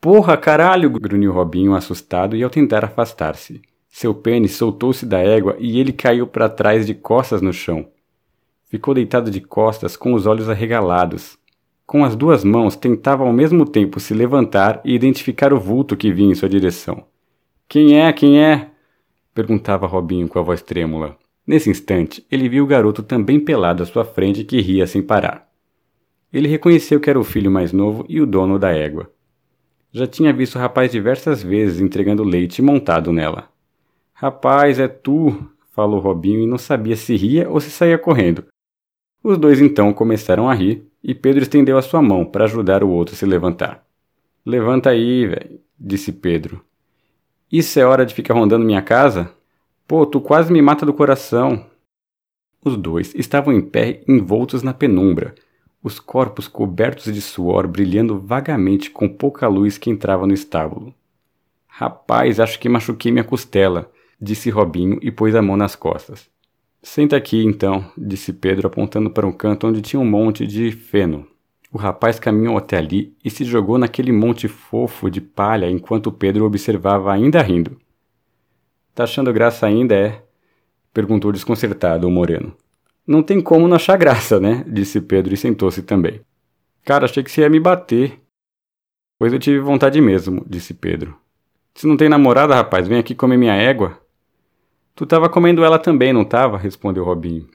Porra, 0.00 0.36
caralho! 0.36 0.90
grunhiu 0.90 1.30
Robinho, 1.32 1.76
assustado, 1.76 2.34
e 2.34 2.42
ao 2.42 2.50
tentar 2.50 2.84
afastar-se. 2.84 3.62
Seu 3.88 4.12
pênis 4.12 4.56
soltou-se 4.56 5.06
da 5.06 5.20
égua 5.20 5.54
e 5.60 5.78
ele 5.78 5.92
caiu 5.92 6.26
para 6.26 6.48
trás 6.48 6.84
de 6.88 6.94
costas 6.94 7.40
no 7.40 7.52
chão. 7.52 7.86
Ficou 8.68 8.92
deitado 8.92 9.30
de 9.30 9.40
costas 9.40 9.96
com 9.96 10.12
os 10.12 10.26
olhos 10.26 10.48
arregalados. 10.48 11.38
Com 11.86 12.04
as 12.04 12.14
duas 12.14 12.44
mãos 12.44 12.76
tentava 12.76 13.24
ao 13.24 13.32
mesmo 13.32 13.64
tempo 13.64 13.98
se 13.98 14.12
levantar 14.12 14.80
e 14.84 14.94
identificar 14.94 15.54
o 15.54 15.58
vulto 15.58 15.96
que 15.96 16.12
vinha 16.12 16.32
em 16.32 16.34
sua 16.34 16.48
direção. 16.48 17.04
Quem 17.66 17.98
é? 17.98 18.12
Quem 18.12 18.42
é? 18.42 18.70
perguntava 19.34 19.86
Robinho 19.86 20.28
com 20.28 20.38
a 20.38 20.42
voz 20.42 20.60
trêmula. 20.60 21.16
Nesse 21.46 21.70
instante, 21.70 22.26
ele 22.30 22.48
viu 22.48 22.64
o 22.64 22.66
garoto 22.66 23.02
também 23.02 23.40
pelado 23.40 23.82
à 23.82 23.86
sua 23.86 24.04
frente 24.04 24.44
que 24.44 24.60
ria 24.60 24.86
sem 24.86 25.00
parar. 25.00 25.48
Ele 26.30 26.46
reconheceu 26.46 27.00
que 27.00 27.08
era 27.08 27.18
o 27.18 27.24
filho 27.24 27.50
mais 27.50 27.72
novo 27.72 28.04
e 28.06 28.20
o 28.20 28.26
dono 28.26 28.58
da 28.58 28.70
égua. 28.70 29.10
Já 29.90 30.06
tinha 30.06 30.32
visto 30.32 30.56
o 30.56 30.58
rapaz 30.58 30.92
diversas 30.92 31.42
vezes 31.42 31.80
entregando 31.80 32.22
leite 32.22 32.60
montado 32.60 33.12
nela. 33.12 33.48
Rapaz, 34.12 34.78
é 34.78 34.88
tu, 34.88 35.48
falou 35.70 36.00
Robinho 36.00 36.40
e 36.40 36.46
não 36.46 36.58
sabia 36.58 36.96
se 36.96 37.16
ria 37.16 37.48
ou 37.48 37.60
se 37.60 37.70
saía 37.70 37.96
correndo. 37.96 38.44
Os 39.28 39.36
dois 39.36 39.60
então 39.60 39.92
começaram 39.92 40.48
a 40.48 40.54
rir 40.54 40.86
e 41.04 41.14
Pedro 41.14 41.42
estendeu 41.42 41.76
a 41.76 41.82
sua 41.82 42.00
mão 42.00 42.24
para 42.24 42.44
ajudar 42.44 42.82
o 42.82 42.88
outro 42.88 43.14
a 43.14 43.18
se 43.18 43.26
levantar. 43.26 43.84
Levanta 44.42 44.88
aí, 44.88 45.26
velho, 45.26 45.60
disse 45.78 46.12
Pedro. 46.12 46.64
Isso 47.52 47.78
é 47.78 47.84
hora 47.84 48.06
de 48.06 48.14
ficar 48.14 48.32
rondando 48.32 48.64
minha 48.64 48.80
casa? 48.80 49.30
Pô, 49.86 50.06
tu 50.06 50.18
quase 50.18 50.50
me 50.50 50.62
mata 50.62 50.86
do 50.86 50.94
coração. 50.94 51.66
Os 52.64 52.74
dois 52.74 53.14
estavam 53.14 53.52
em 53.52 53.60
pé 53.60 54.02
envoltos 54.08 54.62
na 54.62 54.72
penumbra, 54.72 55.34
os 55.82 56.00
corpos 56.00 56.48
cobertos 56.48 57.12
de 57.12 57.20
suor 57.20 57.68
brilhando 57.68 58.18
vagamente 58.18 58.90
com 58.90 59.10
pouca 59.10 59.46
luz 59.46 59.76
que 59.76 59.90
entrava 59.90 60.26
no 60.26 60.32
estábulo. 60.32 60.94
Rapaz, 61.66 62.40
acho 62.40 62.58
que 62.58 62.66
machuquei 62.66 63.12
minha 63.12 63.24
costela, 63.24 63.92
disse 64.18 64.48
Robinho 64.48 64.98
e 65.02 65.10
pôs 65.10 65.34
a 65.34 65.42
mão 65.42 65.54
nas 65.54 65.76
costas. 65.76 66.30
Senta 66.82 67.16
aqui, 67.16 67.44
então, 67.44 67.90
disse 67.96 68.32
Pedro 68.32 68.68
apontando 68.68 69.10
para 69.10 69.26
um 69.26 69.32
canto 69.32 69.66
onde 69.66 69.82
tinha 69.82 69.98
um 69.98 70.08
monte 70.08 70.46
de 70.46 70.70
feno. 70.70 71.26
O 71.72 71.76
rapaz 71.76 72.18
caminhou 72.18 72.56
até 72.56 72.78
ali 72.78 73.14
e 73.22 73.30
se 73.30 73.44
jogou 73.44 73.76
naquele 73.76 74.12
monte 74.12 74.48
fofo 74.48 75.10
de 75.10 75.20
palha 75.20 75.68
enquanto 75.68 76.12
Pedro 76.12 76.44
observava 76.44 77.12
ainda 77.12 77.42
rindo. 77.42 77.78
Tá 78.94 79.04
achando 79.04 79.32
graça 79.32 79.66
ainda, 79.66 79.94
é? 79.94 80.22
perguntou 80.94 81.30
desconcertado 81.30 82.08
o 82.08 82.10
moreno. 82.10 82.56
Não 83.06 83.22
tem 83.22 83.40
como 83.40 83.68
não 83.68 83.76
achar 83.76 83.96
graça, 83.96 84.40
né? 84.40 84.64
disse 84.66 85.00
Pedro 85.00 85.34
e 85.34 85.36
sentou-se 85.36 85.82
também. 85.82 86.20
Cara, 86.84 87.04
achei 87.04 87.22
que 87.22 87.30
você 87.30 87.42
ia 87.42 87.50
me 87.50 87.60
bater. 87.60 88.18
Pois 89.18 89.32
eu 89.32 89.38
tive 89.38 89.58
vontade 89.58 90.00
mesmo, 90.00 90.44
disse 90.48 90.72
Pedro. 90.72 91.16
Se 91.74 91.86
não 91.86 91.96
tem 91.96 92.08
namorada, 92.08 92.54
rapaz, 92.54 92.88
vem 92.88 92.98
aqui 92.98 93.14
comer 93.14 93.36
minha 93.36 93.54
égua. 93.54 94.00
Tu 94.98 95.04
estava 95.04 95.28
comendo 95.28 95.62
ela 95.62 95.78
também, 95.78 96.12
não 96.12 96.22
estava? 96.22 96.58
respondeu 96.58 97.04
Robinho. 97.04 97.46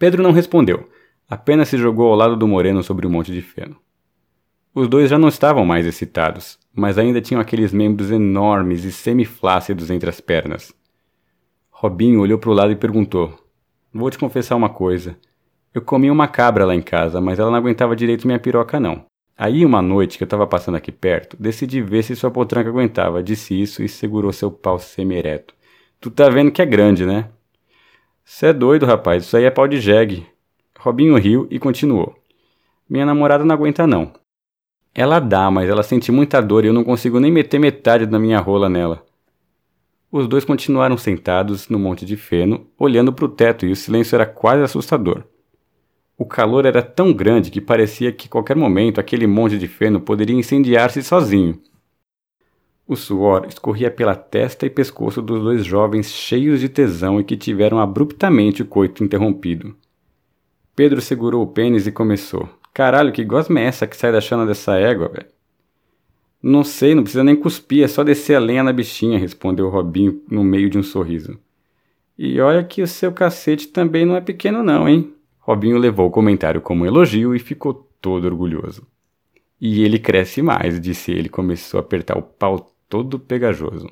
Pedro 0.00 0.20
não 0.20 0.32
respondeu, 0.32 0.88
apenas 1.28 1.68
se 1.68 1.78
jogou 1.78 2.08
ao 2.08 2.16
lado 2.16 2.36
do 2.36 2.48
moreno 2.48 2.82
sobre 2.82 3.06
o 3.06 3.10
monte 3.10 3.30
de 3.30 3.40
feno. 3.40 3.76
Os 4.74 4.88
dois 4.88 5.08
já 5.08 5.16
não 5.16 5.28
estavam 5.28 5.64
mais 5.64 5.86
excitados, 5.86 6.58
mas 6.74 6.98
ainda 6.98 7.20
tinham 7.20 7.40
aqueles 7.40 7.72
membros 7.72 8.10
enormes 8.10 8.82
e 8.82 8.90
semiflácidos 8.90 9.92
entre 9.92 10.10
as 10.10 10.20
pernas. 10.20 10.74
Robinho 11.70 12.20
olhou 12.20 12.36
para 12.36 12.50
o 12.50 12.54
lado 12.54 12.72
e 12.72 12.76
perguntou: 12.76 13.32
Vou 13.94 14.10
te 14.10 14.18
confessar 14.18 14.56
uma 14.56 14.70
coisa. 14.70 15.16
Eu 15.72 15.82
comi 15.82 16.10
uma 16.10 16.26
cabra 16.26 16.66
lá 16.66 16.74
em 16.74 16.82
casa, 16.82 17.20
mas 17.20 17.38
ela 17.38 17.52
não 17.52 17.58
aguentava 17.58 17.94
direito 17.94 18.26
minha 18.26 18.40
piroca, 18.40 18.80
não. 18.80 19.04
Aí, 19.38 19.64
uma 19.64 19.80
noite 19.80 20.18
que 20.18 20.24
eu 20.24 20.26
estava 20.26 20.48
passando 20.48 20.74
aqui 20.74 20.90
perto, 20.90 21.36
decidi 21.38 21.80
ver 21.80 22.02
se 22.02 22.16
sua 22.16 22.28
potranca 22.28 22.70
aguentava, 22.70 23.22
disse 23.22 23.54
isso 23.54 23.84
e 23.84 23.88
segurou 23.88 24.32
seu 24.32 24.50
pau 24.50 24.80
semi-ereto. 24.80 25.59
Tu 26.00 26.10
tá 26.10 26.30
vendo 26.30 26.50
que 26.50 26.62
é 26.62 26.66
grande, 26.66 27.04
né? 27.04 27.28
Cê 28.24 28.46
é 28.46 28.52
doido, 28.54 28.86
rapaz. 28.86 29.24
Isso 29.24 29.36
aí 29.36 29.44
é 29.44 29.50
pau 29.50 29.68
de 29.68 29.78
jegue. 29.78 30.26
Robinho 30.78 31.14
riu 31.16 31.46
e 31.50 31.58
continuou. 31.58 32.16
Minha 32.88 33.04
namorada 33.04 33.44
não 33.44 33.54
aguenta, 33.54 33.86
não. 33.86 34.10
Ela 34.94 35.20
dá, 35.20 35.50
mas 35.50 35.68
ela 35.68 35.82
sente 35.82 36.10
muita 36.10 36.40
dor 36.40 36.64
e 36.64 36.68
eu 36.68 36.72
não 36.72 36.84
consigo 36.84 37.20
nem 37.20 37.30
meter 37.30 37.58
metade 37.58 38.06
da 38.06 38.18
minha 38.18 38.40
rola 38.40 38.68
nela. 38.68 39.04
Os 40.10 40.26
dois 40.26 40.44
continuaram 40.44 40.96
sentados 40.96 41.68
no 41.68 41.78
monte 41.78 42.06
de 42.06 42.16
feno, 42.16 42.66
olhando 42.78 43.12
para 43.12 43.26
o 43.26 43.28
teto, 43.28 43.66
e 43.66 43.70
o 43.70 43.76
silêncio 43.76 44.16
era 44.16 44.24
quase 44.24 44.62
assustador. 44.62 45.22
O 46.16 46.24
calor 46.24 46.64
era 46.64 46.82
tão 46.82 47.12
grande 47.12 47.50
que 47.50 47.60
parecia 47.60 48.10
que 48.10 48.28
qualquer 48.28 48.56
momento 48.56 48.98
aquele 48.98 49.26
monte 49.26 49.58
de 49.58 49.68
feno 49.68 50.00
poderia 50.00 50.34
incendiar-se 50.34 51.02
sozinho. 51.02 51.60
O 52.90 52.96
suor 52.96 53.46
escorria 53.48 53.88
pela 53.88 54.16
testa 54.16 54.66
e 54.66 54.68
pescoço 54.68 55.22
dos 55.22 55.40
dois 55.44 55.64
jovens 55.64 56.10
cheios 56.10 56.58
de 56.58 56.68
tesão 56.68 57.20
e 57.20 57.24
que 57.24 57.36
tiveram 57.36 57.78
abruptamente 57.78 58.62
o 58.62 58.66
coito 58.66 59.04
interrompido. 59.04 59.76
Pedro 60.74 61.00
segurou 61.00 61.40
o 61.40 61.46
pênis 61.46 61.86
e 61.86 61.92
começou. 61.92 62.48
Caralho, 62.74 63.12
que 63.12 63.24
gosma 63.24 63.60
é 63.60 63.66
essa 63.66 63.86
que 63.86 63.96
sai 63.96 64.10
da 64.10 64.20
chana 64.20 64.44
dessa 64.44 64.74
égua, 64.74 65.08
velho? 65.08 65.28
Não 66.42 66.64
sei, 66.64 66.96
não 66.96 67.04
precisa 67.04 67.22
nem 67.22 67.36
cuspir, 67.36 67.84
é 67.84 67.86
só 67.86 68.02
descer 68.02 68.34
a 68.34 68.40
lenha 68.40 68.64
na 68.64 68.72
bichinha, 68.72 69.20
respondeu 69.20 69.68
Robinho 69.68 70.20
no 70.28 70.42
meio 70.42 70.68
de 70.68 70.76
um 70.76 70.82
sorriso. 70.82 71.38
E 72.18 72.40
olha 72.40 72.64
que 72.64 72.82
o 72.82 72.88
seu 72.88 73.12
cacete 73.12 73.68
também 73.68 74.04
não 74.04 74.16
é 74.16 74.20
pequeno 74.20 74.64
não, 74.64 74.88
hein? 74.88 75.14
Robinho 75.38 75.78
levou 75.78 76.08
o 76.08 76.10
comentário 76.10 76.60
como 76.60 76.82
um 76.82 76.86
elogio 76.86 77.36
e 77.36 77.38
ficou 77.38 77.88
todo 78.00 78.24
orgulhoso. 78.24 78.84
E 79.60 79.84
ele 79.84 80.00
cresce 80.00 80.42
mais, 80.42 80.80
disse 80.80 81.12
ele, 81.12 81.28
começou 81.28 81.78
a 81.78 81.82
apertar 81.82 82.18
o 82.18 82.22
pau 82.22 82.69
todo 82.90 83.20
pegajoso. 83.20 83.88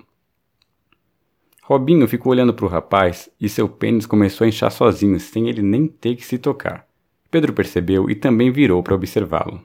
Robinho 1.63 2.09
ficou 2.09 2.33
olhando 2.33 2.53
para 2.53 2.65
o 2.65 2.69
rapaz 2.69 3.31
e 3.41 3.49
seu 3.49 3.69
pênis 3.69 4.07
começou 4.07 4.45
a 4.45 4.49
inchar 4.49 4.73
sozinho, 4.73 5.21
sem 5.21 5.49
ele 5.49 5.63
nem 5.63 5.87
ter 5.87 6.17
que 6.17 6.27
se 6.27 6.37
tocar. 6.37 6.85
Pedro 7.31 7.53
percebeu 7.53 8.11
e 8.11 8.15
também 8.15 8.51
virou 8.51 8.83
para 8.83 8.95
observá-lo. 8.95 9.63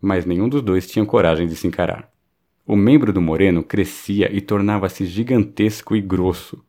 Mas 0.00 0.26
nenhum 0.26 0.48
dos 0.48 0.60
dois 0.60 0.86
tinha 0.86 1.06
coragem 1.06 1.46
de 1.46 1.56
se 1.56 1.66
encarar. 1.66 2.10
O 2.66 2.76
membro 2.76 3.12
do 3.12 3.22
moreno 3.22 3.62
crescia 3.62 4.30
e 4.30 4.40
tornava-se 4.40 5.06
gigantesco 5.06 5.96
e 5.96 6.00
grosso. 6.00 6.62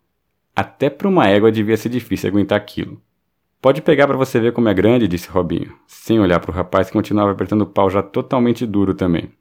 Até 0.56 0.90
para 0.90 1.10
uma 1.10 1.28
égua 1.28 1.52
devia 1.52 1.76
ser 1.76 1.90
difícil 1.90 2.30
aguentar 2.30 2.58
aquilo. 2.58 3.02
Pode 3.62 3.82
pegar 3.82 4.08
para 4.08 4.16
você 4.16 4.40
ver 4.40 4.54
como 4.54 4.70
é 4.70 4.74
grande, 4.74 5.08
disse 5.08 5.28
Robinho, 5.28 5.76
sem 5.88 6.20
olhar 6.20 6.40
para 6.40 6.52
o 6.52 6.54
rapaz 6.54 6.88
que 6.88 6.94
continuava 6.94 7.32
apertando 7.32 7.64
o 7.64 7.68
pau 7.68 7.90
já 7.90 8.02
totalmente 8.02 8.66
duro 8.66 8.94
também. 8.94 9.32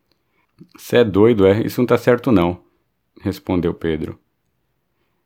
Cê 0.76 0.98
é 0.98 1.04
doido, 1.04 1.46
é? 1.46 1.64
Isso 1.64 1.80
não 1.80 1.86
tá 1.86 1.98
certo 1.98 2.30
não 2.32 2.64
respondeu 3.24 3.72
Pedro. 3.72 4.18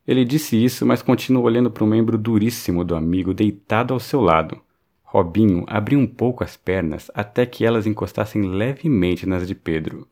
Ele 0.06 0.24
disse 0.24 0.62
isso, 0.62 0.86
mas 0.86 1.02
continuou 1.02 1.44
olhando 1.44 1.70
para 1.70 1.84
o 1.84 1.86
membro 1.86 2.16
duríssimo 2.16 2.84
do 2.84 2.96
amigo 2.96 3.34
deitado 3.34 3.92
ao 3.92 4.00
seu 4.00 4.20
lado. 4.20 4.60
Robinho 5.02 5.64
abriu 5.66 5.98
um 5.98 6.06
pouco 6.06 6.44
as 6.44 6.56
pernas 6.56 7.10
até 7.14 7.44
que 7.44 7.64
elas 7.64 7.86
encostassem 7.86 8.42
levemente 8.42 9.26
nas 9.26 9.46
de 9.46 9.54
Pedro. 9.54 10.06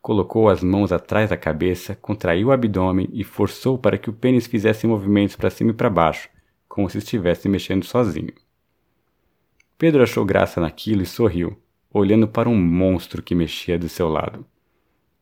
Colocou 0.00 0.48
as 0.48 0.62
mãos 0.62 0.92
atrás 0.92 1.30
da 1.30 1.36
cabeça, 1.36 1.94
contraiu 1.94 2.48
o 2.48 2.52
abdômen 2.52 3.08
e 3.12 3.24
forçou 3.24 3.76
para 3.76 3.98
que 3.98 4.08
o 4.08 4.12
pênis 4.12 4.46
fizesse 4.46 4.86
movimentos 4.86 5.36
para 5.36 5.50
cima 5.50 5.70
e 5.70 5.74
para 5.74 5.90
baixo, 5.90 6.28
como 6.68 6.88
se 6.88 6.98
estivesse 6.98 7.48
mexendo 7.48 7.84
sozinho. 7.84 8.32
Pedro 9.76 10.02
achou 10.02 10.24
graça 10.24 10.60
naquilo 10.60 11.02
e 11.02 11.06
sorriu, 11.06 11.58
olhando 11.92 12.28
para 12.28 12.48
um 12.48 12.56
monstro 12.56 13.22
que 13.22 13.34
mexia 13.34 13.78
do 13.78 13.88
seu 13.88 14.08
lado. 14.08 14.44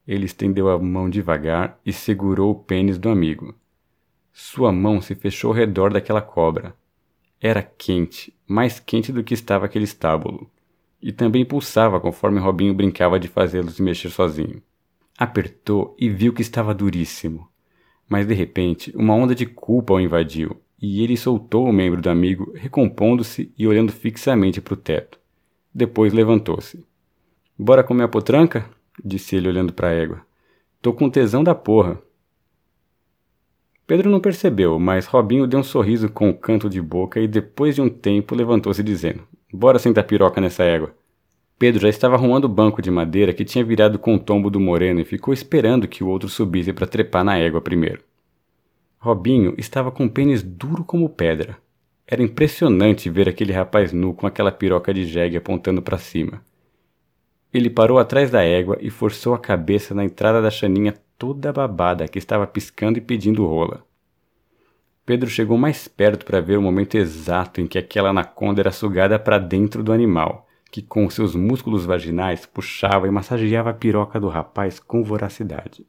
Ele 0.06 0.26
estendeu 0.26 0.68
a 0.68 0.78
mão 0.78 1.08
devagar 1.08 1.78
e 1.84 1.92
segurou 1.92 2.50
o 2.50 2.54
pênis 2.54 2.98
do 2.98 3.08
amigo. 3.08 3.54
Sua 4.32 4.72
mão 4.72 5.00
se 5.00 5.14
fechou 5.14 5.50
ao 5.50 5.56
redor 5.56 5.92
daquela 5.92 6.20
cobra. 6.20 6.74
Era 7.40 7.62
quente, 7.62 8.34
mais 8.46 8.80
quente 8.80 9.12
do 9.12 9.22
que 9.22 9.34
estava 9.34 9.66
aquele 9.66 9.84
estábulo, 9.84 10.50
e 11.00 11.12
também 11.12 11.44
pulsava 11.44 12.00
conforme 12.00 12.40
Robinho 12.40 12.74
brincava 12.74 13.18
de 13.20 13.28
fazê-lo 13.28 13.70
se 13.70 13.82
mexer 13.82 14.10
sozinho. 14.10 14.62
Apertou 15.16 15.94
e 15.98 16.08
viu 16.08 16.32
que 16.32 16.42
estava 16.42 16.74
duríssimo. 16.74 17.48
Mas 18.08 18.26
de 18.26 18.34
repente, 18.34 18.92
uma 18.96 19.14
onda 19.14 19.34
de 19.34 19.46
culpa 19.46 19.94
o 19.94 20.00
invadiu, 20.00 20.60
e 20.80 21.02
ele 21.02 21.16
soltou 21.16 21.66
o 21.66 21.72
membro 21.72 22.02
do 22.02 22.10
amigo, 22.10 22.52
recompondo-se 22.54 23.52
e 23.56 23.66
olhando 23.66 23.92
fixamente 23.92 24.60
para 24.60 24.74
o 24.74 24.76
teto. 24.76 25.18
Depois 25.74 26.12
levantou-se. 26.12 26.84
Bora 27.58 27.82
comer 27.82 28.04
a 28.04 28.08
potranca? 28.08 28.70
disse 29.04 29.34
ele 29.34 29.48
olhando 29.48 29.72
para 29.72 29.88
a 29.88 29.92
égua. 29.92 30.20
Tô 30.80 30.92
com 30.92 31.10
tesão 31.10 31.42
da 31.42 31.54
porra. 31.54 32.00
Pedro 33.86 34.08
não 34.08 34.20
percebeu, 34.20 34.78
mas 34.78 35.06
Robinho 35.06 35.46
deu 35.46 35.58
um 35.58 35.64
sorriso 35.64 36.08
com 36.08 36.30
o 36.30 36.34
canto 36.34 36.70
de 36.70 36.80
boca 36.80 37.18
e 37.18 37.26
depois 37.26 37.74
de 37.74 37.82
um 37.82 37.88
tempo 37.88 38.34
levantou-se 38.34 38.82
dizendo: 38.82 39.26
Bora 39.52 39.78
sentar 39.78 40.04
piroca 40.04 40.40
nessa 40.40 40.62
égua. 40.62 40.94
Pedro 41.58 41.82
já 41.82 41.88
estava 41.88 42.14
arrumando 42.14 42.44
o 42.44 42.48
banco 42.48 42.80
de 42.80 42.90
madeira 42.90 43.34
que 43.34 43.44
tinha 43.44 43.64
virado 43.64 43.98
com 43.98 44.14
o 44.14 44.18
tombo 44.18 44.50
do 44.50 44.60
moreno 44.60 45.00
e 45.00 45.04
ficou 45.04 45.34
esperando 45.34 45.88
que 45.88 46.04
o 46.04 46.08
outro 46.08 46.28
subisse 46.28 46.72
para 46.72 46.86
trepar 46.86 47.24
na 47.24 47.36
égua 47.36 47.60
primeiro. 47.60 48.02
Robinho 48.98 49.54
estava 49.58 49.90
com 49.90 50.06
o 50.06 50.10
pênis 50.10 50.42
duro 50.42 50.84
como 50.84 51.08
pedra. 51.08 51.58
Era 52.06 52.22
impressionante 52.22 53.08
ver 53.08 53.28
aquele 53.28 53.52
rapaz 53.52 53.92
nu 53.92 54.12
com 54.12 54.26
aquela 54.26 54.52
piroca 54.52 54.92
de 54.92 55.06
jegue 55.06 55.38
apontando 55.38 55.80
para 55.80 55.96
cima. 55.96 56.42
Ele 57.52 57.70
parou 57.70 57.98
atrás 57.98 58.30
da 58.30 58.42
égua 58.42 58.76
e 58.80 58.90
forçou 58.90 59.32
a 59.32 59.38
cabeça 59.38 59.94
na 59.94 60.04
entrada 60.04 60.42
da 60.42 60.50
chaninha 60.50 60.94
toda 61.16 61.52
babada 61.52 62.06
que 62.06 62.18
estava 62.18 62.46
piscando 62.46 62.98
e 62.98 63.00
pedindo 63.00 63.46
rola. 63.46 63.84
Pedro 65.06 65.30
chegou 65.30 65.56
mais 65.56 65.86
perto 65.86 66.26
para 66.26 66.40
ver 66.40 66.58
o 66.58 66.62
momento 66.62 66.96
exato 66.96 67.60
em 67.60 67.66
que 67.66 67.78
aquela 67.78 68.10
anaconda 68.10 68.60
era 68.60 68.72
sugada 68.72 69.18
para 69.18 69.38
dentro 69.38 69.82
do 69.82 69.92
animal, 69.92 70.46
que 70.70 70.82
com 70.82 71.08
seus 71.08 71.34
músculos 71.34 71.86
vaginais 71.86 72.44
puxava 72.44 73.06
e 73.06 73.10
massageava 73.10 73.70
a 73.70 73.74
piroca 73.74 74.18
do 74.18 74.28
rapaz 74.28 74.78
com 74.80 75.04
voracidade. 75.04 75.86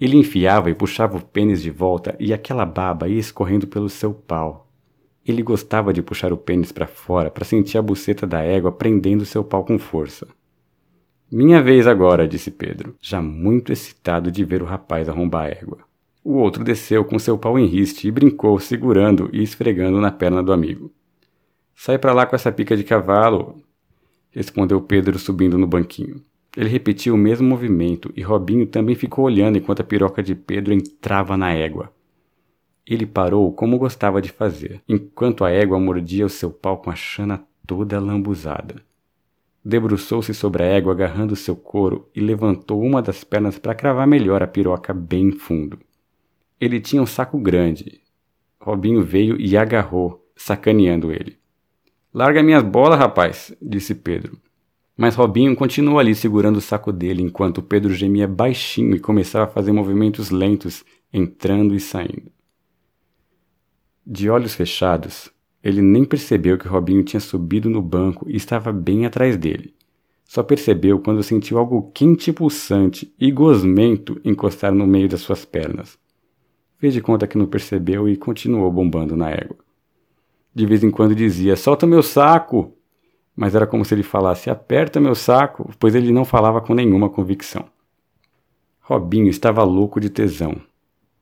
Ele 0.00 0.16
enfiava 0.16 0.70
e 0.70 0.74
puxava 0.74 1.16
o 1.16 1.24
pênis 1.24 1.60
de 1.60 1.70
volta 1.70 2.16
e 2.18 2.32
aquela 2.32 2.64
baba 2.64 3.08
ia 3.08 3.18
escorrendo 3.18 3.66
pelo 3.66 3.88
seu 3.88 4.14
pau. 4.14 4.69
Ele 5.26 5.42
gostava 5.42 5.92
de 5.92 6.02
puxar 6.02 6.32
o 6.32 6.36
pênis 6.36 6.72
para 6.72 6.86
fora 6.86 7.30
para 7.30 7.44
sentir 7.44 7.78
a 7.78 7.82
buceta 7.82 8.26
da 8.26 8.40
égua 8.42 8.72
prendendo 8.72 9.24
seu 9.24 9.44
pau 9.44 9.64
com 9.64 9.78
força. 9.78 10.26
Minha 11.30 11.62
vez 11.62 11.86
agora, 11.86 12.26
disse 12.26 12.50
Pedro, 12.50 12.96
já 13.00 13.22
muito 13.22 13.72
excitado 13.72 14.30
de 14.30 14.44
ver 14.44 14.62
o 14.62 14.66
rapaz 14.66 15.08
arrombar 15.08 15.46
a 15.46 15.48
égua. 15.48 15.78
O 16.24 16.34
outro 16.34 16.64
desceu 16.64 17.04
com 17.04 17.18
seu 17.18 17.38
pau 17.38 17.58
em 17.58 17.66
riste 17.66 18.08
e 18.08 18.10
brincou, 18.10 18.58
segurando 18.58 19.30
e 19.32 19.42
esfregando 19.42 20.00
na 20.00 20.10
perna 20.10 20.42
do 20.42 20.52
amigo. 20.52 20.92
Sai 21.74 21.98
para 21.98 22.12
lá 22.12 22.26
com 22.26 22.34
essa 22.34 22.50
pica 22.52 22.76
de 22.76 22.84
cavalo, 22.84 23.62
respondeu 24.30 24.80
Pedro 24.80 25.18
subindo 25.18 25.56
no 25.56 25.66
banquinho. 25.66 26.22
Ele 26.56 26.68
repetiu 26.68 27.14
o 27.14 27.18
mesmo 27.18 27.48
movimento 27.48 28.12
e 28.16 28.22
Robinho 28.22 28.66
também 28.66 28.94
ficou 28.94 29.24
olhando 29.24 29.56
enquanto 29.56 29.80
a 29.80 29.84
piroca 29.84 30.22
de 30.22 30.34
Pedro 30.34 30.74
entrava 30.74 31.36
na 31.36 31.52
égua. 31.52 31.92
Ele 32.90 33.06
parou 33.06 33.52
como 33.52 33.78
gostava 33.78 34.20
de 34.20 34.32
fazer, 34.32 34.82
enquanto 34.88 35.44
a 35.44 35.50
égua 35.50 35.78
mordia 35.78 36.26
o 36.26 36.28
seu 36.28 36.50
pau 36.50 36.78
com 36.78 36.90
a 36.90 36.96
chana 36.96 37.40
toda 37.64 38.00
lambuzada. 38.00 38.82
Debruçou-se 39.64 40.34
sobre 40.34 40.64
a 40.64 40.66
égua 40.66 40.92
agarrando 40.92 41.36
seu 41.36 41.54
couro 41.54 42.10
e 42.12 42.18
levantou 42.18 42.82
uma 42.82 43.00
das 43.00 43.22
pernas 43.22 43.60
para 43.60 43.76
cravar 43.76 44.08
melhor 44.08 44.42
a 44.42 44.46
piroca 44.48 44.92
bem 44.92 45.30
fundo. 45.30 45.78
Ele 46.60 46.80
tinha 46.80 47.00
um 47.00 47.06
saco 47.06 47.38
grande. 47.38 48.00
Robinho 48.60 49.04
veio 49.04 49.40
e 49.40 49.56
agarrou, 49.56 50.28
sacaneando 50.34 51.12
ele. 51.12 51.38
Larga 52.12 52.42
minhas 52.42 52.64
bolas, 52.64 52.98
rapaz, 52.98 53.54
disse 53.62 53.94
Pedro. 53.94 54.36
Mas 54.96 55.14
Robinho 55.14 55.54
continuou 55.54 56.00
ali 56.00 56.12
segurando 56.12 56.56
o 56.56 56.60
saco 56.60 56.92
dele 56.92 57.22
enquanto 57.22 57.62
Pedro 57.62 57.94
gemia 57.94 58.26
baixinho 58.26 58.96
e 58.96 58.98
começava 58.98 59.44
a 59.44 59.48
fazer 59.48 59.70
movimentos 59.70 60.30
lentos, 60.30 60.84
entrando 61.12 61.72
e 61.72 61.78
saindo. 61.78 62.32
De 64.12 64.28
olhos 64.28 64.54
fechados, 64.56 65.30
ele 65.62 65.80
nem 65.80 66.04
percebeu 66.04 66.58
que 66.58 66.66
Robinho 66.66 67.04
tinha 67.04 67.20
subido 67.20 67.70
no 67.70 67.80
banco 67.80 68.28
e 68.28 68.34
estava 68.34 68.72
bem 68.72 69.06
atrás 69.06 69.36
dele. 69.36 69.72
Só 70.24 70.42
percebeu 70.42 70.98
quando 70.98 71.22
sentiu 71.22 71.58
algo 71.58 71.92
quente 71.94 72.30
e 72.30 72.32
pulsante 72.32 73.14
e 73.16 73.30
gosmento 73.30 74.20
encostar 74.24 74.74
no 74.74 74.84
meio 74.84 75.08
das 75.08 75.20
suas 75.20 75.44
pernas. 75.44 75.96
Fez 76.76 76.92
de 76.92 77.00
conta 77.00 77.24
que 77.24 77.38
não 77.38 77.46
percebeu 77.46 78.08
e 78.08 78.16
continuou 78.16 78.72
bombando 78.72 79.14
na 79.14 79.30
égua. 79.30 79.58
De 80.52 80.66
vez 80.66 80.82
em 80.82 80.90
quando 80.90 81.14
dizia: 81.14 81.54
Solta 81.54 81.86
meu 81.86 82.02
saco! 82.02 82.76
mas 83.36 83.54
era 83.54 83.64
como 83.64 83.84
se 83.84 83.94
ele 83.94 84.02
falasse: 84.02 84.50
aperta 84.50 84.98
meu 84.98 85.14
saco, 85.14 85.70
pois 85.78 85.94
ele 85.94 86.10
não 86.10 86.24
falava 86.24 86.60
com 86.60 86.74
nenhuma 86.74 87.08
convicção. 87.08 87.64
Robinho 88.80 89.28
estava 89.28 89.62
louco 89.62 90.00
de 90.00 90.10
tesão. 90.10 90.60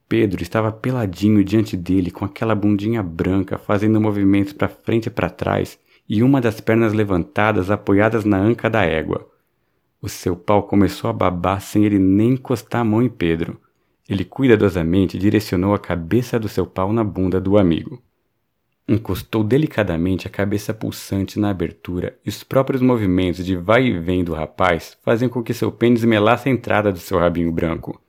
Pedro 0.09 0.43
estava 0.43 0.73
peladinho 0.73 1.45
diante 1.45 1.77
dele, 1.77 2.11
com 2.11 2.25
aquela 2.25 2.55
bundinha 2.55 3.03
branca, 3.03 3.59
fazendo 3.59 4.01
movimentos 4.01 4.55
para 4.55 4.67
frente 4.67 5.07
e 5.07 5.11
para 5.11 5.29
trás, 5.29 5.79
e 6.09 6.23
uma 6.23 6.41
das 6.41 6.61
pernas 6.61 6.95
levantadas 6.95 7.71
apoiadas 7.71 8.25
na 8.25 8.39
anca 8.39 8.71
da 8.71 8.83
égua. 8.83 9.29
O 10.01 10.09
seu 10.09 10.35
pau 10.35 10.63
começou 10.63 11.11
a 11.11 11.13
babar 11.13 11.61
sem 11.61 11.85
ele 11.85 11.99
nem 11.99 12.31
encostar 12.31 12.81
a 12.81 12.85
mão 12.85 13.03
em 13.03 13.09
Pedro. 13.09 13.61
Ele 14.09 14.25
cuidadosamente 14.25 15.19
direcionou 15.19 15.75
a 15.75 15.79
cabeça 15.79 16.39
do 16.39 16.49
seu 16.49 16.67
pau 16.67 16.91
na 16.91 17.05
bunda 17.05 17.39
do 17.39 17.59
amigo. 17.59 18.03
Encostou 18.89 19.45
delicadamente 19.45 20.27
a 20.27 20.31
cabeça 20.31 20.73
pulsante 20.73 21.39
na 21.39 21.51
abertura 21.51 22.17
e 22.25 22.31
os 22.31 22.43
próprios 22.43 22.81
movimentos 22.81 23.45
de 23.45 23.55
vai 23.55 23.85
e 23.85 23.99
vem 23.99 24.25
do 24.25 24.33
rapaz 24.33 24.97
faziam 25.03 25.29
com 25.29 25.43
que 25.43 25.53
seu 25.53 25.71
pênis 25.71 26.03
melasse 26.05 26.49
a 26.49 26.53
entrada 26.53 26.91
do 26.91 26.99
seu 26.99 27.19
rabinho 27.19 27.53
branco. 27.53 28.01